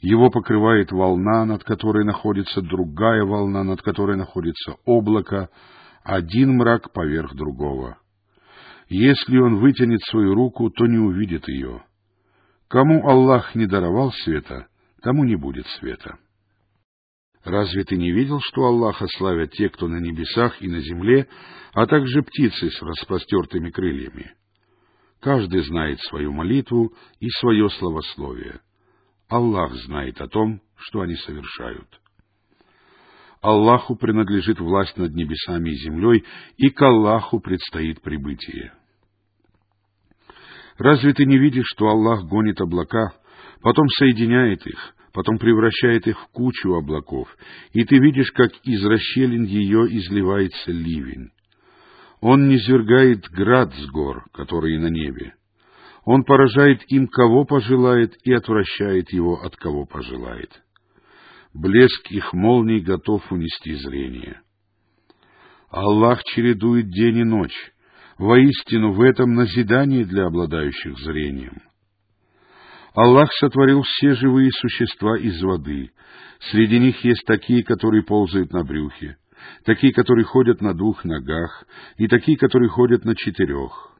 его 0.00 0.30
покрывает 0.30 0.92
волна, 0.92 1.44
над 1.44 1.64
которой 1.64 2.04
находится 2.04 2.60
другая 2.60 3.24
волна, 3.24 3.64
над 3.64 3.82
которой 3.82 4.16
находится 4.16 4.76
облако, 4.84 5.48
один 6.04 6.56
мрак 6.56 6.92
поверх 6.92 7.34
другого. 7.34 7.98
Если 8.88 9.36
он 9.38 9.56
вытянет 9.56 10.00
свою 10.02 10.34
руку, 10.34 10.70
то 10.70 10.86
не 10.86 10.98
увидит 10.98 11.48
ее. 11.48 11.82
Кому 12.68 13.08
Аллах 13.08 13.54
не 13.54 13.66
даровал 13.66 14.12
света, 14.12 14.68
тому 15.02 15.24
не 15.24 15.36
будет 15.36 15.66
света. 15.78 16.18
Разве 17.44 17.84
ты 17.84 17.96
не 17.96 18.12
видел, 18.12 18.40
что 18.40 18.64
Аллаха 18.64 19.06
славят 19.16 19.52
те, 19.52 19.68
кто 19.68 19.86
на 19.86 19.98
небесах 19.98 20.60
и 20.60 20.68
на 20.68 20.80
земле, 20.80 21.28
а 21.72 21.86
также 21.86 22.22
птицы 22.22 22.70
с 22.70 22.82
распростертыми 22.82 23.70
крыльями? 23.70 24.34
Каждый 25.20 25.60
знает 25.60 26.00
свою 26.00 26.32
молитву 26.32 26.92
и 27.20 27.28
свое 27.30 27.68
словословие. 27.70 28.60
Аллах 29.28 29.74
знает 29.86 30.20
о 30.20 30.28
том, 30.28 30.60
что 30.76 31.00
они 31.00 31.14
совершают. 31.16 31.88
Аллаху 33.40 33.96
принадлежит 33.96 34.60
власть 34.60 34.96
над 34.96 35.14
небесами 35.14 35.70
и 35.70 35.76
землей, 35.76 36.24
и 36.56 36.68
к 36.70 36.80
Аллаху 36.82 37.40
предстоит 37.40 38.00
прибытие. 38.02 38.72
Разве 40.78 41.12
ты 41.12 41.24
не 41.24 41.38
видишь, 41.38 41.66
что 41.68 41.88
Аллах 41.88 42.24
гонит 42.24 42.60
облака, 42.60 43.14
потом 43.62 43.88
соединяет 43.98 44.66
их, 44.66 44.94
потом 45.12 45.38
превращает 45.38 46.06
их 46.06 46.20
в 46.20 46.28
кучу 46.28 46.74
облаков, 46.74 47.28
и 47.72 47.84
ты 47.84 47.98
видишь, 47.98 48.30
как 48.32 48.52
из 48.64 48.84
расщелин 48.84 49.44
ее 49.44 49.86
изливается 49.96 50.70
ливень. 50.70 51.30
Он 52.20 52.48
не 52.48 52.58
свергает 52.58 53.28
град 53.30 53.72
с 53.74 53.86
гор, 53.90 54.24
которые 54.32 54.78
на 54.78 54.88
небе. 54.88 55.34
Он 56.06 56.22
поражает 56.22 56.82
им, 56.86 57.08
кого 57.08 57.44
пожелает, 57.44 58.16
и 58.22 58.32
отвращает 58.32 59.12
его, 59.12 59.42
от 59.42 59.56
кого 59.56 59.86
пожелает. 59.86 60.62
Блеск 61.52 62.12
их 62.12 62.32
молний 62.32 62.80
готов 62.80 63.20
унести 63.32 63.74
зрение. 63.74 64.40
Аллах 65.68 66.22
чередует 66.22 66.90
день 66.90 67.18
и 67.18 67.24
ночь. 67.24 67.72
Воистину, 68.18 68.92
в 68.92 69.00
этом 69.00 69.34
назидание 69.34 70.04
для 70.04 70.26
обладающих 70.26 70.96
зрением. 70.98 71.60
Аллах 72.94 73.32
сотворил 73.32 73.82
все 73.82 74.14
живые 74.14 74.52
существа 74.52 75.18
из 75.18 75.42
воды. 75.42 75.90
Среди 76.52 76.78
них 76.78 77.02
есть 77.04 77.26
такие, 77.26 77.64
которые 77.64 78.04
ползают 78.04 78.52
на 78.52 78.62
брюхе, 78.62 79.16
такие, 79.64 79.92
которые 79.92 80.24
ходят 80.24 80.60
на 80.60 80.72
двух 80.72 81.04
ногах, 81.04 81.64
и 81.98 82.06
такие, 82.06 82.38
которые 82.38 82.68
ходят 82.68 83.04
на 83.04 83.16
четырех. 83.16 83.95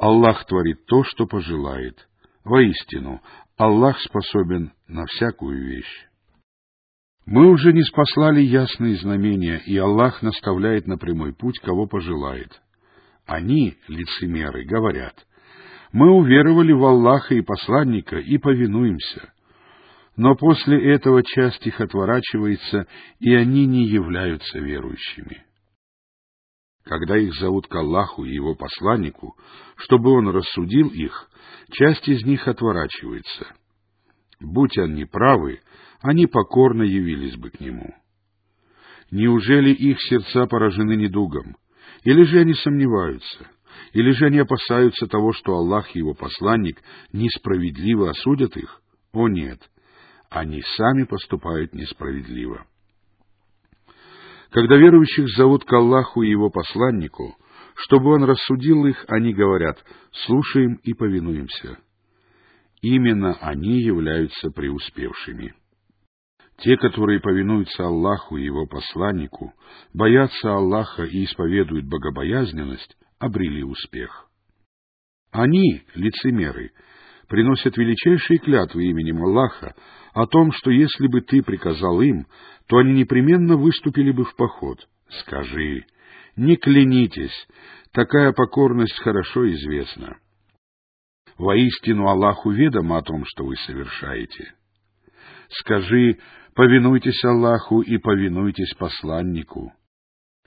Аллах 0.00 0.44
творит 0.46 0.86
то, 0.86 1.04
что 1.04 1.26
пожелает. 1.26 2.08
Воистину, 2.44 3.20
Аллах 3.56 4.00
способен 4.00 4.72
на 4.88 5.04
всякую 5.06 5.62
вещь. 5.64 6.08
Мы 7.26 7.48
уже 7.48 7.72
не 7.72 7.82
спаслали 7.82 8.40
ясные 8.40 8.96
знамения, 8.96 9.62
и 9.66 9.76
Аллах 9.76 10.22
наставляет 10.22 10.86
на 10.86 10.96
прямой 10.96 11.34
путь, 11.34 11.60
кого 11.60 11.86
пожелает. 11.86 12.60
Они, 13.26 13.76
лицемеры, 13.88 14.64
говорят— 14.64 15.14
мы 15.92 16.10
уверовали 16.10 16.72
в 16.72 16.84
Аллаха 16.84 17.34
и 17.34 17.40
посланника 17.40 18.16
и 18.16 18.38
повинуемся. 18.38 19.32
Но 20.16 20.34
после 20.36 20.94
этого 20.94 21.22
часть 21.22 21.66
их 21.66 21.80
отворачивается, 21.80 22.86
и 23.18 23.34
они 23.34 23.66
не 23.66 23.86
являются 23.86 24.58
верующими. 24.58 25.44
Когда 26.84 27.16
их 27.16 27.34
зовут 27.34 27.66
к 27.66 27.74
Аллаху 27.74 28.24
и 28.24 28.34
его 28.34 28.54
посланнику, 28.54 29.36
чтобы 29.76 30.10
он 30.12 30.28
рассудил 30.28 30.88
их, 30.88 31.30
часть 31.72 32.08
из 32.08 32.24
них 32.24 32.48
отворачивается. 32.48 33.46
Будь 34.40 34.78
они 34.78 35.04
правы, 35.04 35.60
они 36.00 36.26
покорно 36.26 36.82
явились 36.82 37.36
бы 37.36 37.50
к 37.50 37.60
нему. 37.60 37.94
Неужели 39.10 39.70
их 39.70 40.00
сердца 40.02 40.46
поражены 40.46 40.96
недугом? 40.96 41.56
Или 42.04 42.22
же 42.22 42.40
они 42.40 42.54
сомневаются? 42.54 43.46
Или 43.92 44.12
же 44.12 44.26
они 44.26 44.38
опасаются 44.38 45.06
того, 45.06 45.32
что 45.32 45.54
Аллах 45.54 45.94
и 45.94 45.98
его 45.98 46.14
посланник 46.14 46.80
несправедливо 47.12 48.10
осудят 48.10 48.56
их? 48.56 48.80
О 49.12 49.28
нет, 49.28 49.60
они 50.30 50.62
сами 50.76 51.04
поступают 51.04 51.74
несправедливо. 51.74 52.66
Когда 54.50 54.76
верующих 54.76 55.28
зовут 55.36 55.64
к 55.64 55.72
Аллаху 55.72 56.22
и 56.22 56.30
его 56.30 56.50
посланнику, 56.50 57.36
чтобы 57.76 58.10
он 58.10 58.24
рассудил 58.24 58.84
их, 58.86 59.04
они 59.08 59.32
говорят 59.32 59.78
«слушаем 60.26 60.74
и 60.82 60.92
повинуемся». 60.92 61.78
Именно 62.82 63.34
они 63.40 63.80
являются 63.80 64.50
преуспевшими. 64.50 65.54
Те, 66.58 66.76
которые 66.76 67.20
повинуются 67.20 67.84
Аллаху 67.84 68.36
и 68.36 68.44
его 68.44 68.66
посланнику, 68.66 69.54
боятся 69.94 70.54
Аллаха 70.54 71.04
и 71.04 71.24
исповедуют 71.24 71.86
богобоязненность, 71.86 72.96
обрели 73.18 73.62
успех. 73.62 74.28
Они, 75.30 75.82
лицемеры, 75.94 76.72
приносят 77.30 77.76
величайшие 77.76 78.40
клятвы 78.40 78.86
именем 78.86 79.22
Аллаха 79.22 79.74
о 80.12 80.26
том, 80.26 80.50
что 80.50 80.70
если 80.70 81.06
бы 81.06 81.20
ты 81.20 81.42
приказал 81.42 82.00
им, 82.00 82.26
то 82.66 82.78
они 82.78 82.92
непременно 82.92 83.56
выступили 83.56 84.10
бы 84.10 84.24
в 84.24 84.34
поход. 84.34 84.80
Скажи, 85.20 85.84
не 86.34 86.56
клянитесь, 86.56 87.46
такая 87.92 88.32
покорность 88.32 88.98
хорошо 88.98 89.48
известна. 89.52 90.18
Воистину 91.38 92.08
Аллаху 92.08 92.50
ведомо 92.50 92.98
о 92.98 93.02
том, 93.02 93.24
что 93.24 93.44
вы 93.44 93.54
совершаете. 93.58 94.52
Скажи, 95.50 96.18
повинуйтесь 96.56 97.24
Аллаху 97.24 97.80
и 97.80 97.96
повинуйтесь 97.98 98.74
посланнику. 98.74 99.72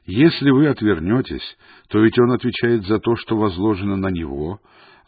Если 0.06 0.50
вы 0.50 0.68
отвернетесь, 0.68 1.58
то 1.88 2.00
ведь 2.02 2.20
он 2.20 2.34
отвечает 2.34 2.86
за 2.86 3.00
то, 3.00 3.16
что 3.16 3.38
возложено 3.38 3.96
на 3.96 4.10
него, 4.10 4.60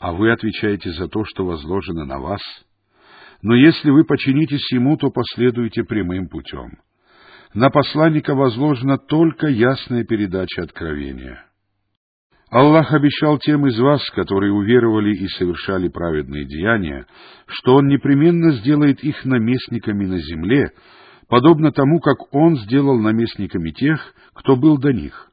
а 0.05 0.11
вы 0.11 0.31
отвечаете 0.31 0.91
за 0.91 1.07
то, 1.07 1.25
что 1.25 1.47
возложено 1.47 2.05
на 2.05 2.19
вас. 2.19 2.41
Но 3.41 3.55
если 3.55 3.89
вы 3.89 4.03
подчинитесь 4.03 4.71
ему, 4.71 4.97
то 4.97 5.09
последуйте 5.09 5.83
прямым 5.83 6.29
путем. 6.29 6.77
На 7.55 7.71
посланника 7.71 8.35
возложена 8.35 8.99
только 8.99 9.47
ясная 9.47 10.03
передача 10.03 10.61
откровения. 10.61 11.43
Аллах 12.51 12.93
обещал 12.93 13.39
тем 13.39 13.65
из 13.65 13.79
вас, 13.79 14.07
которые 14.11 14.53
уверовали 14.53 15.11
и 15.15 15.27
совершали 15.27 15.87
праведные 15.87 16.45
деяния, 16.45 17.07
что 17.47 17.73
Он 17.73 17.87
непременно 17.87 18.51
сделает 18.57 19.03
их 19.03 19.25
наместниками 19.25 20.05
на 20.05 20.19
земле, 20.19 20.69
подобно 21.29 21.71
тому, 21.71 21.99
как 21.99 22.31
Он 22.31 22.57
сделал 22.57 22.99
наместниками 22.99 23.71
тех, 23.71 24.13
кто 24.35 24.55
был 24.55 24.77
до 24.77 24.93
них. 24.93 25.31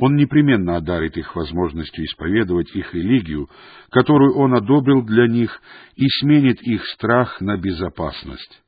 Он 0.00 0.16
непременно 0.16 0.76
одарит 0.78 1.18
их 1.18 1.36
возможностью 1.36 2.06
исповедовать 2.06 2.74
их 2.74 2.94
религию, 2.94 3.50
которую 3.90 4.34
Он 4.34 4.54
одобрил 4.54 5.02
для 5.02 5.26
них, 5.26 5.60
и 5.94 6.08
сменит 6.20 6.62
их 6.62 6.86
страх 6.86 7.38
на 7.42 7.58
безопасность. 7.58 8.62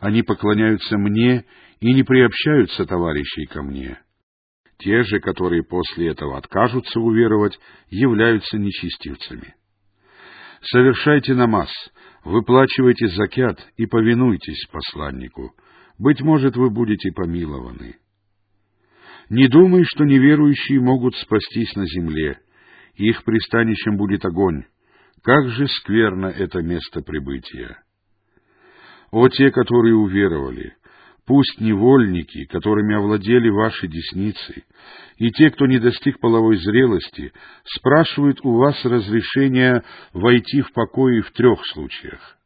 Они 0.00 0.24
поклоняются 0.24 0.98
мне 0.98 1.44
и 1.78 1.94
не 1.94 2.02
приобщаются 2.02 2.84
товарищей 2.84 3.46
ко 3.46 3.62
мне. 3.62 4.00
Те 4.78 5.04
же, 5.04 5.20
которые 5.20 5.62
после 5.62 6.08
этого 6.08 6.36
откажутся 6.36 6.98
уверовать, 6.98 7.56
являются 7.88 8.58
нечестивцами. 8.58 9.54
Совершайте 10.62 11.34
намаз, 11.34 11.70
выплачивайте 12.24 13.06
закят 13.06 13.64
и 13.76 13.86
повинуйтесь 13.86 14.66
посланнику. 14.72 15.52
Быть 15.96 16.20
может, 16.22 16.56
вы 16.56 16.70
будете 16.70 17.12
помилованы. 17.12 17.98
Не 19.30 19.48
думай, 19.48 19.84
что 19.84 20.04
неверующие 20.04 20.80
могут 20.80 21.16
спастись 21.16 21.74
на 21.76 21.86
земле. 21.86 22.38
Их 22.96 23.24
пристанищем 23.24 23.96
будет 23.96 24.24
огонь. 24.24 24.64
Как 25.22 25.48
же 25.48 25.66
скверно 25.68 26.26
это 26.26 26.60
место 26.60 27.00
прибытия! 27.00 27.78
О 29.10 29.28
те, 29.28 29.50
которые 29.50 29.94
уверовали! 29.94 30.74
Пусть 31.26 31.58
невольники, 31.58 32.44
которыми 32.44 32.96
овладели 32.96 33.48
ваши 33.48 33.88
десницы, 33.88 34.64
и 35.16 35.30
те, 35.30 35.50
кто 35.50 35.66
не 35.66 35.78
достиг 35.78 36.20
половой 36.20 36.58
зрелости, 36.58 37.32
спрашивают 37.64 38.40
у 38.42 38.58
вас 38.58 38.84
разрешения 38.84 39.82
войти 40.12 40.60
в 40.60 40.70
покои 40.74 41.20
в 41.20 41.30
трех 41.32 41.64
случаях. 41.72 42.36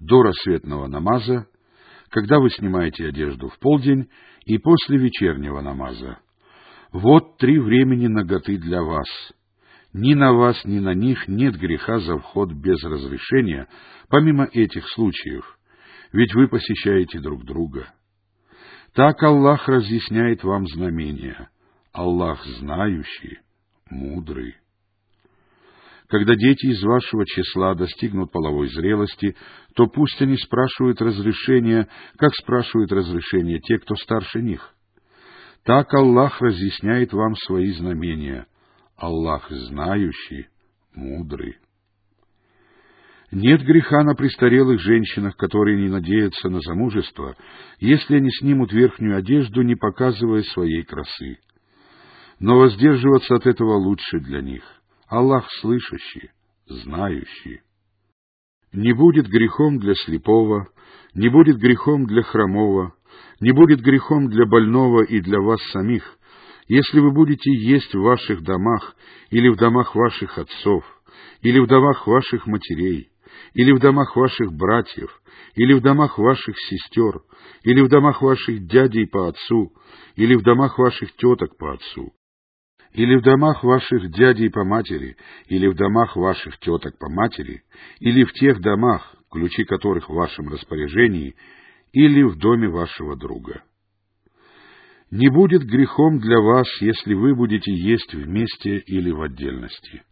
До 0.00 0.22
рассветного 0.22 0.88
намаза, 0.88 1.46
когда 2.10 2.40
вы 2.40 2.50
снимаете 2.50 3.06
одежду 3.06 3.48
в 3.48 3.58
полдень, 3.60 4.08
и 4.46 4.58
после 4.58 4.96
вечернего 4.96 5.60
намаза. 5.60 6.18
Вот 6.92 7.36
три 7.36 7.58
времени 7.58 8.06
наготы 8.06 8.56
для 8.56 8.82
вас. 8.82 9.08
Ни 9.92 10.14
на 10.14 10.32
вас, 10.32 10.64
ни 10.64 10.78
на 10.78 10.94
них 10.94 11.26
нет 11.28 11.56
греха 11.56 11.98
за 11.98 12.18
вход 12.18 12.52
без 12.52 12.82
разрешения, 12.84 13.66
помимо 14.08 14.44
этих 14.44 14.88
случаев, 14.88 15.58
ведь 16.12 16.34
вы 16.34 16.48
посещаете 16.48 17.18
друг 17.18 17.44
друга. 17.44 17.92
Так 18.94 19.22
Аллах 19.22 19.68
разъясняет 19.68 20.44
вам 20.44 20.66
знамения. 20.66 21.50
Аллах 21.92 22.44
знающий, 22.44 23.38
мудрый. 23.90 24.54
Когда 26.08 26.36
дети 26.36 26.66
из 26.66 26.82
вашего 26.84 27.26
числа 27.26 27.74
достигнут 27.74 28.30
половой 28.30 28.68
зрелости, 28.68 29.34
то 29.74 29.86
пусть 29.86 30.20
они 30.22 30.36
спрашивают 30.36 31.00
разрешения, 31.02 31.88
как 32.16 32.32
спрашивают 32.34 32.92
разрешения 32.92 33.58
те, 33.58 33.78
кто 33.78 33.96
старше 33.96 34.40
них. 34.40 34.72
Так 35.64 35.92
Аллах 35.94 36.40
разъясняет 36.40 37.12
вам 37.12 37.34
свои 37.34 37.72
знамения. 37.72 38.46
Аллах 38.96 39.50
знающий, 39.50 40.46
мудрый. 40.94 41.56
Нет 43.32 43.62
греха 43.62 44.04
на 44.04 44.14
престарелых 44.14 44.80
женщинах, 44.80 45.36
которые 45.36 45.82
не 45.82 45.88
надеются 45.88 46.48
на 46.48 46.60
замужество, 46.60 47.36
если 47.80 48.16
они 48.16 48.30
снимут 48.30 48.72
верхнюю 48.72 49.16
одежду, 49.16 49.62
не 49.62 49.74
показывая 49.74 50.42
своей 50.42 50.84
красы. 50.84 51.38
Но 52.38 52.58
воздерживаться 52.58 53.34
от 53.34 53.46
этого 53.46 53.74
лучше 53.74 54.20
для 54.20 54.40
них. 54.40 54.62
Аллах 55.08 55.48
слышащий, 55.60 56.30
знающий. 56.66 57.60
Не 58.72 58.92
будет 58.92 59.28
грехом 59.28 59.78
для 59.78 59.94
слепого, 59.94 60.68
не 61.14 61.28
будет 61.28 61.58
грехом 61.58 62.06
для 62.06 62.22
хромого, 62.22 62.92
не 63.38 63.52
будет 63.52 63.80
грехом 63.80 64.28
для 64.28 64.46
больного 64.46 65.04
и 65.04 65.20
для 65.20 65.40
вас 65.40 65.60
самих, 65.70 66.18
если 66.66 66.98
вы 66.98 67.12
будете 67.12 67.52
есть 67.52 67.94
в 67.94 68.00
ваших 68.00 68.42
домах 68.42 68.96
или 69.30 69.48
в 69.48 69.56
домах 69.56 69.94
ваших 69.94 70.38
отцов, 70.38 70.84
или 71.40 71.60
в 71.60 71.68
домах 71.68 72.08
ваших 72.08 72.48
матерей, 72.48 73.08
или 73.54 73.70
в 73.70 73.78
домах 73.78 74.16
ваших 74.16 74.52
братьев, 74.52 75.22
или 75.54 75.72
в 75.74 75.82
домах 75.82 76.18
ваших 76.18 76.56
сестер, 76.58 77.22
или 77.62 77.80
в 77.80 77.88
домах 77.88 78.22
ваших 78.22 78.66
дядей 78.66 79.06
по 79.06 79.28
отцу, 79.28 79.72
или 80.16 80.34
в 80.34 80.42
домах 80.42 80.78
ваших 80.78 81.14
теток 81.14 81.56
по 81.56 81.74
отцу, 81.74 82.12
или 82.96 83.14
в 83.16 83.22
домах 83.22 83.62
ваших 83.62 84.10
дядей 84.10 84.48
по 84.48 84.64
матери, 84.64 85.16
или 85.48 85.66
в 85.66 85.74
домах 85.76 86.16
ваших 86.16 86.58
теток 86.58 86.98
по 86.98 87.10
матери, 87.10 87.62
или 88.00 88.24
в 88.24 88.32
тех 88.32 88.60
домах, 88.62 89.14
ключи 89.30 89.64
которых 89.64 90.08
в 90.08 90.14
вашем 90.14 90.48
распоряжении, 90.48 91.36
или 91.92 92.22
в 92.22 92.38
доме 92.38 92.68
вашего 92.68 93.14
друга. 93.14 93.62
Не 95.10 95.28
будет 95.28 95.62
грехом 95.62 96.20
для 96.20 96.40
вас, 96.40 96.66
если 96.80 97.12
вы 97.12 97.34
будете 97.34 97.70
есть 97.70 98.14
вместе 98.14 98.78
или 98.78 99.10
в 99.10 99.20
отдельности. 99.20 100.02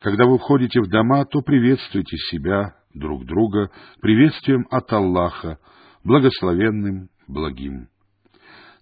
Когда 0.00 0.26
вы 0.26 0.38
входите 0.38 0.80
в 0.82 0.88
дома, 0.88 1.24
то 1.24 1.40
приветствуйте 1.40 2.18
себя, 2.30 2.74
друг 2.92 3.24
друга, 3.24 3.70
приветствием 4.02 4.66
от 4.70 4.92
Аллаха, 4.92 5.58
благословенным, 6.04 7.08
благим. 7.26 7.88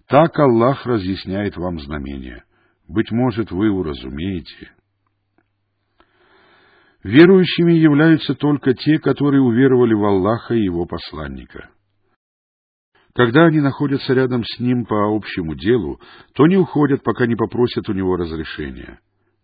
Так 0.09 0.37
Аллах 0.39 0.85
разъясняет 0.85 1.55
вам 1.55 1.79
знамения. 1.79 2.43
Быть 2.87 3.11
может, 3.11 3.51
вы 3.51 3.69
уразумеете. 3.69 4.71
Верующими 7.03 7.73
являются 7.73 8.33
только 8.35 8.73
те, 8.73 8.99
которые 8.99 9.41
уверовали 9.41 9.93
в 9.93 10.03
Аллаха 10.03 10.55
и 10.55 10.63
Его 10.63 10.85
посланника. 10.85 11.69
Когда 13.13 13.45
они 13.45 13.59
находятся 13.59 14.13
рядом 14.13 14.43
с 14.43 14.59
Ним 14.59 14.85
по 14.85 15.15
общему 15.15 15.55
делу, 15.55 15.99
то 16.33 16.47
не 16.47 16.57
уходят, 16.57 17.03
пока 17.03 17.25
не 17.25 17.35
попросят 17.35 17.89
у 17.89 17.93
Него 17.93 18.15
разрешения. 18.15 18.99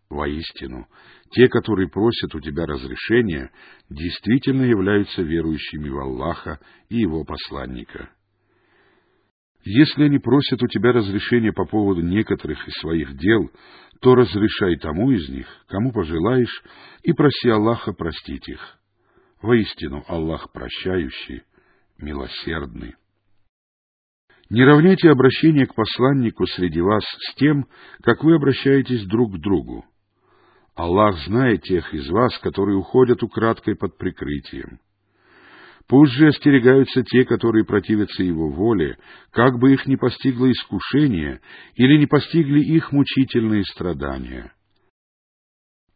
Воистину, 0.09 0.87
те, 1.31 1.47
которые 1.47 1.89
просят 1.89 2.35
у 2.35 2.39
тебя 2.39 2.65
разрешения, 2.65 3.51
действительно 3.89 4.63
являются 4.63 5.21
верующими 5.21 5.89
в 5.89 5.97
Аллаха 5.97 6.59
и 6.89 6.97
Его 6.97 7.23
посланника. 7.23 8.09
Если 9.65 10.03
они 10.03 10.19
просят 10.19 10.61
у 10.61 10.67
тебя 10.67 10.91
разрешения 10.91 11.53
по 11.53 11.65
поводу 11.65 12.01
некоторых 12.01 12.67
из 12.67 12.73
своих 12.81 13.17
дел, 13.17 13.49
то 14.01 14.15
разрешай 14.15 14.75
тому 14.75 15.11
из 15.11 15.29
них, 15.29 15.47
кому 15.67 15.93
пожелаешь, 15.93 16.63
и 17.03 17.13
проси 17.13 17.49
Аллаха 17.49 17.93
простить 17.93 18.49
их. 18.49 18.59
Воистину, 19.41 20.03
Аллах 20.07 20.51
прощающий, 20.51 21.43
милосердный. 21.97 22.95
Не 24.49 24.65
равняйте 24.65 25.09
обращение 25.09 25.65
к 25.65 25.73
посланнику 25.73 26.45
среди 26.47 26.81
вас 26.81 27.03
с 27.03 27.35
тем, 27.35 27.65
как 28.03 28.23
вы 28.23 28.35
обращаетесь 28.35 29.05
друг 29.05 29.35
к 29.35 29.39
другу. 29.39 29.85
Аллах 30.75 31.17
знает 31.25 31.61
тех 31.61 31.93
из 31.93 32.09
вас, 32.09 32.37
которые 32.39 32.77
уходят 32.77 33.23
украдкой 33.23 33.75
под 33.75 33.97
прикрытием. 33.97 34.79
Пусть 35.87 36.13
же 36.13 36.27
остерегаются 36.27 37.03
те, 37.03 37.25
которые 37.25 37.65
противятся 37.65 38.23
его 38.23 38.49
воле, 38.49 38.97
как 39.31 39.59
бы 39.59 39.73
их 39.73 39.85
не 39.85 39.97
постигло 39.97 40.49
искушение 40.49 41.41
или 41.75 41.97
не 41.97 42.07
постигли 42.07 42.61
их 42.61 42.91
мучительные 42.91 43.63
страдания. 43.65 44.53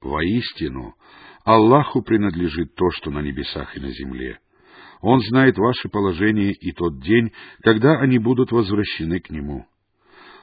Воистину, 0.02 0.96
Аллаху 1.46 2.02
принадлежит 2.02 2.76
то, 2.76 2.92
что 2.92 3.10
на 3.10 3.22
небесах 3.22 3.76
и 3.78 3.80
на 3.80 3.90
земле. 3.90 4.40
Он 5.02 5.22
знает 5.22 5.58
ваше 5.58 5.90
положение 5.90 6.52
и 6.52 6.72
тот 6.74 7.02
день, 7.02 7.32
когда 7.62 8.00
они 8.00 8.20
будут 8.20 8.52
возвращены 8.52 9.20
к 9.20 9.30
Нему. 9.30 9.66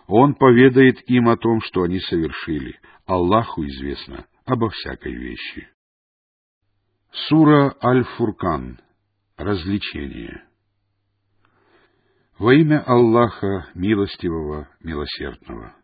Он 0.07 0.35
поведает 0.35 0.99
им 1.09 1.29
о 1.29 1.37
том, 1.37 1.61
что 1.61 1.83
они 1.83 2.01
совершили. 2.01 2.79
Аллаху 3.07 3.65
известно 3.67 4.27
обо 4.45 4.71
всякой 4.71 5.15
вещи. 5.15 5.69
Сура 7.29 7.75
Аль-Фуркан. 7.83 8.79
Развлечение. 9.37 10.45
Во 12.39 12.55
имя 12.55 12.85
Аллаха, 12.87 13.67
милостивого, 13.75 14.69
милосердного. 14.81 15.75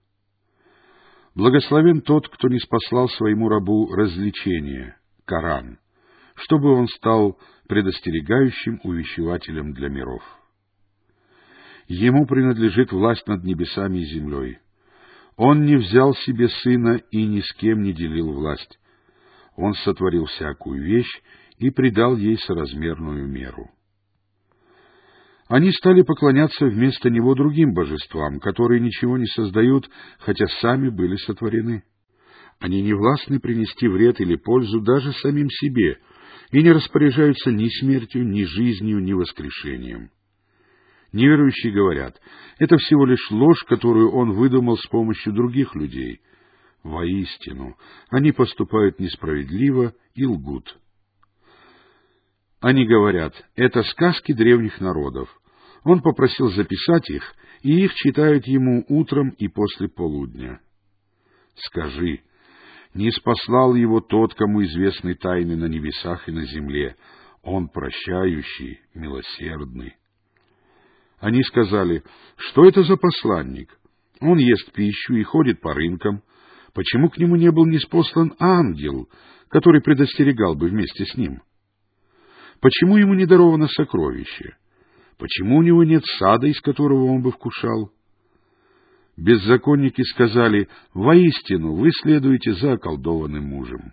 Благословен 1.35 2.01
тот, 2.03 2.29
кто 2.29 2.47
не 2.47 2.61
спаслал 2.61 3.09
своему 3.09 3.49
рабу 3.49 3.93
развлечение, 3.93 4.97
Коран, 5.25 5.81
чтобы 6.37 6.73
он 6.73 6.87
стал 6.87 7.41
предостерегающим 7.67 8.81
увещевателем 8.85 9.73
для 9.73 9.89
миров. 9.89 10.23
Ему 11.89 12.27
принадлежит 12.27 12.93
власть 12.93 13.27
над 13.27 13.43
небесами 13.43 13.99
и 13.99 14.05
землей. 14.05 14.59
Он 15.37 15.67
не 15.67 15.75
взял 15.75 16.15
себе 16.15 16.49
сына 16.49 17.01
и 17.11 17.27
ни 17.27 17.41
с 17.41 17.53
кем 17.55 17.83
не 17.83 17.93
делил 17.93 18.33
власть. 18.33 18.79
Он 19.57 19.75
сотворил 19.75 20.27
всякую 20.27 20.85
вещь 20.85 21.21
и 21.61 21.71
придал 21.71 22.17
ей 22.17 22.39
соразмерную 22.39 23.29
меру. 23.29 23.71
Они 25.47 25.71
стали 25.73 26.03
поклоняться 26.03 26.65
вместо 26.67 27.11
него 27.11 27.35
другим 27.35 27.75
божествам, 27.75 28.41
которые 28.41 28.81
ничего 28.81 29.19
не 29.19 29.27
создают, 29.27 29.91
хотя 30.19 30.47
сами 30.61 30.89
были 30.89 31.17
сотворены. 31.17 31.83
Они 32.61 32.83
не 32.83 32.95
властны 32.95 33.41
принести 33.41 33.89
вред 33.89 34.21
или 34.21 34.37
пользу 34.37 34.81
даже 34.81 35.13
самим 35.13 35.49
себе 35.51 35.99
и 36.51 36.63
не 36.63 36.73
распоряжаются 36.73 37.51
ни 37.51 37.69
смертью, 37.81 38.27
ни 38.27 38.45
жизнью, 38.45 39.01
ни 39.01 39.13
воскрешением. 39.13 40.11
Неверующие 41.13 41.73
говорят, 41.73 42.21
это 42.59 42.77
всего 42.79 43.05
лишь 43.05 43.31
ложь, 43.31 43.65
которую 43.65 44.13
он 44.13 44.33
выдумал 44.33 44.79
с 44.79 44.87
помощью 44.87 45.33
других 45.33 45.75
людей. 45.75 46.21
Воистину, 46.85 47.77
они 48.09 48.33
поступают 48.33 48.99
несправедливо 48.99 49.93
и 50.15 50.25
лгут. 50.25 50.79
Они 52.61 52.87
говорят, 52.87 53.35
это 53.57 53.83
сказки 53.85 54.33
древних 54.33 54.81
народов. 54.81 55.29
Он 55.83 56.03
попросил 56.03 56.51
записать 56.51 57.09
их, 57.09 57.35
и 57.63 57.85
их 57.85 57.95
читают 57.95 58.47
ему 58.47 58.85
утром 58.89 59.31
и 59.31 59.49
после 59.49 59.89
полудня. 59.89 60.61
Скажи, 61.57 62.21
не 62.93 63.11
спаслал 63.13 63.75
его 63.75 64.01
тот, 64.01 64.35
кому 64.35 64.63
известны 64.65 65.15
тайны 65.15 65.57
на 65.57 65.67
небесах 65.67 66.29
и 66.29 66.33
на 66.33 66.45
земле. 66.45 66.97
Он 67.43 67.69
прощающий, 67.69 68.81
милосердный. 68.95 69.97
Они 71.19 71.43
сказали, 71.45 72.03
что 72.37 72.67
это 72.67 72.83
за 72.83 72.97
посланник? 72.97 73.79
Он 74.21 74.37
ест 74.37 74.71
пищу 74.73 75.15
и 75.15 75.23
ходит 75.23 75.61
по 75.63 75.73
рынкам. 75.73 76.23
Почему 76.75 77.09
к 77.09 77.17
нему 77.17 77.37
не 77.37 77.51
был 77.51 77.65
неспослан 77.67 78.35
ангел, 78.39 79.09
который 79.49 79.81
предостерегал 79.81 80.57
бы 80.57 80.69
вместе 80.69 81.07
с 81.07 81.17
ним? 81.17 81.41
Почему 82.61 82.97
ему 82.99 83.15
не 83.15 83.27
даровано 83.27 83.69
сокровище? 83.69 84.57
Почему 85.19 85.59
у 85.59 85.63
него 85.63 85.85
нет 85.85 86.05
сада, 86.19 86.47
из 86.47 86.61
которого 86.61 87.07
он 87.07 87.23
бы 87.23 87.33
вкушал? 87.33 87.91
Беззаконники 89.17 90.03
сказали, 90.03 90.69
«Воистину, 90.95 91.75
вы 91.75 91.91
следуете 91.93 92.55
за 92.55 92.73
околдованным 92.73 93.45
мужем». 93.45 93.93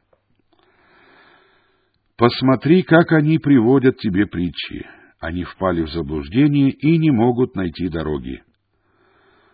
Посмотри, 2.18 2.82
как 2.84 3.12
они 3.12 3.38
приводят 3.38 3.98
тебе 3.98 4.26
притчи. 4.26 4.88
Они 5.20 5.44
впали 5.44 5.84
в 5.84 5.90
заблуждение 5.90 6.72
и 6.72 6.98
не 6.98 7.12
могут 7.12 7.56
найти 7.56 7.90
дороги. 7.90 8.42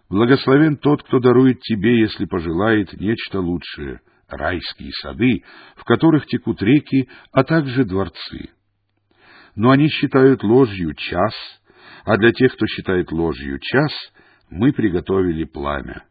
Благословен 0.10 0.78
тот, 0.78 1.04
кто 1.04 1.20
дарует 1.20 1.60
тебе, 1.62 2.00
если 2.00 2.26
пожелает, 2.26 2.94
нечто 2.94 3.40
лучшее— 3.40 4.02
райские 4.30 4.92
сады, 5.02 5.44
в 5.76 5.84
которых 5.84 6.26
текут 6.28 6.62
реки, 6.62 7.10
а 7.32 7.44
также 7.44 7.84
дворцы. 7.84 8.50
Но 9.56 9.72
они 9.72 9.88
считают 9.88 10.44
ложью 10.44 10.94
час, 10.96 11.34
а 12.06 12.18
для 12.18 12.32
тех, 12.32 12.54
кто 12.54 12.66
считает 12.68 13.12
ложью 13.12 13.60
час, 13.60 13.92
мы 14.50 14.74
приготовили 14.74 15.44
пламя. 15.44 16.04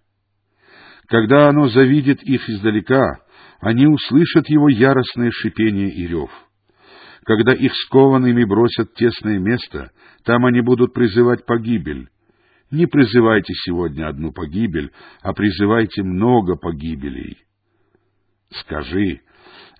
Когда 1.09 1.49
оно 1.49 1.68
завидит 1.68 2.22
их 2.22 2.49
издалека, 2.49 3.18
они 3.61 3.86
услышат 3.86 4.49
его 4.49 4.68
яростное 4.68 5.30
шипение 5.30 5.90
и 5.90 6.07
рев— 6.07 6.30
когда 7.24 7.53
их 7.53 7.72
скованными 7.86 8.45
бросят 8.45 8.90
в 8.90 8.95
тесное 8.95 9.38
место, 9.38 9.93
там 10.24 10.45
они 10.45 10.61
будут 10.61 10.93
призывать 10.93 11.47
погибель. 11.47 12.09
Не 12.70 12.86
призывайте 12.86 13.53
сегодня 13.55 14.09
одну 14.09 14.32
погибель, 14.32 14.90
а 15.20 15.32
призывайте 15.32 16.03
много 16.03 16.57
погибелей. 16.57 17.38
Скажи, 18.51 19.20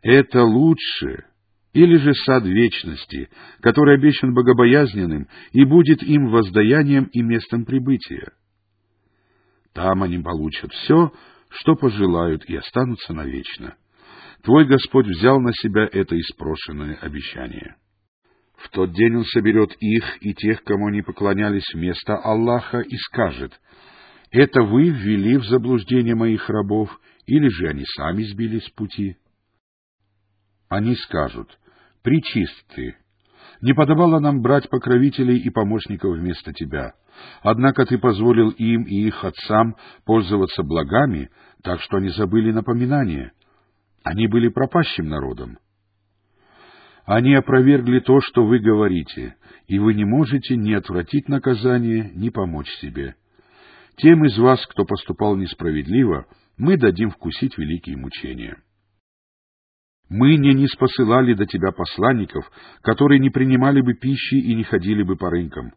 это 0.03 0.45
лучше 0.45 1.25
или 1.73 1.97
же 1.97 2.13
сад 2.15 2.45
вечности, 2.45 3.31
который 3.61 3.95
обещан 3.95 4.35
богобоязненным 4.35 5.29
и 5.53 5.65
будет 5.65 6.03
им 6.03 6.29
воздаянием 6.29 7.05
и 7.05 7.23
местом 7.23 7.65
прибытия? 7.65 8.33
Там 9.73 10.03
они 10.03 10.19
получат 10.19 10.73
все, 10.73 11.13
что 11.49 11.75
пожелают, 11.75 12.45
и 12.45 12.57
останутся 12.57 13.15
навечно. 13.15 13.75
Твой 14.43 14.67
Господь 14.67 15.07
взял 15.07 15.41
на 15.41 15.53
себя 15.53 15.89
это 15.91 16.19
испрошенное 16.19 16.97
обещание. 16.97 17.77
В 18.57 18.69
тот 18.71 18.93
день 18.93 19.17
Он 19.17 19.25
соберет 19.25 19.75
их 19.81 20.05
и 20.21 20.35
тех, 20.35 20.63
кому 20.65 20.89
они 20.89 21.03
поклонялись 21.03 21.73
вместо 21.73 22.17
Аллаха, 22.17 22.81
и 22.81 22.97
скажет, 22.97 23.59
«Это 24.31 24.63
вы 24.63 24.91
ввели 24.91 25.37
в 25.37 25.45
заблуждение 25.45 26.15
моих 26.15 26.49
рабов, 26.49 27.01
или 27.27 27.49
же 27.49 27.69
они 27.69 27.85
сами 27.97 28.25
сбились 28.25 28.65
с 28.65 28.71
пути?» 28.71 29.17
Они 30.69 30.95
скажут, 30.97 31.59
«Причист 32.03 32.65
ты, 32.75 32.97
не 33.61 33.75
подобало 33.75 34.19
нам 34.19 34.43
брать 34.43 34.69
покровителей 34.69 35.39
и 35.39 35.49
помощников 35.51 36.17
вместо 36.17 36.53
тебя. 36.53 36.95
Однако 37.43 37.87
ты 37.87 37.97
позволил 37.97 38.51
им 38.51 38.83
и 38.83 39.07
их 39.07 39.25
отцам 39.25 39.77
пользоваться 40.05 40.65
благами, 40.65 41.31
так 41.63 41.81
что 41.81 41.99
они 41.99 42.09
забыли 42.09 42.51
напоминание. 42.51 43.33
Они 44.03 44.27
были 44.27 44.49
пропащим 44.49 45.09
народом. 45.09 45.59
Они 47.05 47.35
опровергли 47.35 48.01
то, 48.01 48.21
что 48.21 48.45
вы 48.45 48.59
говорите, 48.59 49.37
и 49.69 49.79
вы 49.79 49.95
не 49.95 50.05
можете 50.05 50.57
ни 50.57 50.73
отвратить 50.73 51.29
наказание, 51.29 52.11
ни 52.15 52.31
помочь 52.31 52.71
себе. 52.81 53.15
Тем 53.97 54.25
из 54.25 54.37
вас, 54.39 54.65
кто 54.67 54.85
поступал 54.85 55.37
несправедливо, 55.37 56.27
мы 56.57 56.79
дадим 56.79 57.11
вкусить 57.11 57.59
великие 57.59 57.97
мучения. 57.97 58.57
Мы 60.13 60.37
не 60.37 60.53
ниспосылали 60.53 61.33
до 61.33 61.47
тебя 61.47 61.73
посланников, 61.73 62.45
которые 62.83 63.19
не 63.19 63.31
принимали 63.31 63.81
бы 63.81 63.95
пищи 63.95 64.35
и 64.35 64.55
не 64.55 64.63
ходили 64.63 65.03
бы 65.03 65.17
по 65.17 65.31
рынкам. 65.31 65.73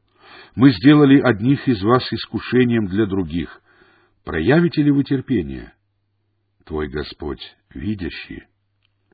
Мы 0.56 0.72
сделали 0.72 1.22
одних 1.22 1.66
из 1.70 1.82
вас 1.82 2.04
искушением 2.12 2.88
для 2.88 3.06
других. 3.06 3.62
Проявите 4.26 4.84
ли 4.84 4.92
вы 4.92 5.06
терпение? 5.06 5.72
Твой 6.66 6.90
Господь, 6.90 7.40
видящий, 7.74 8.44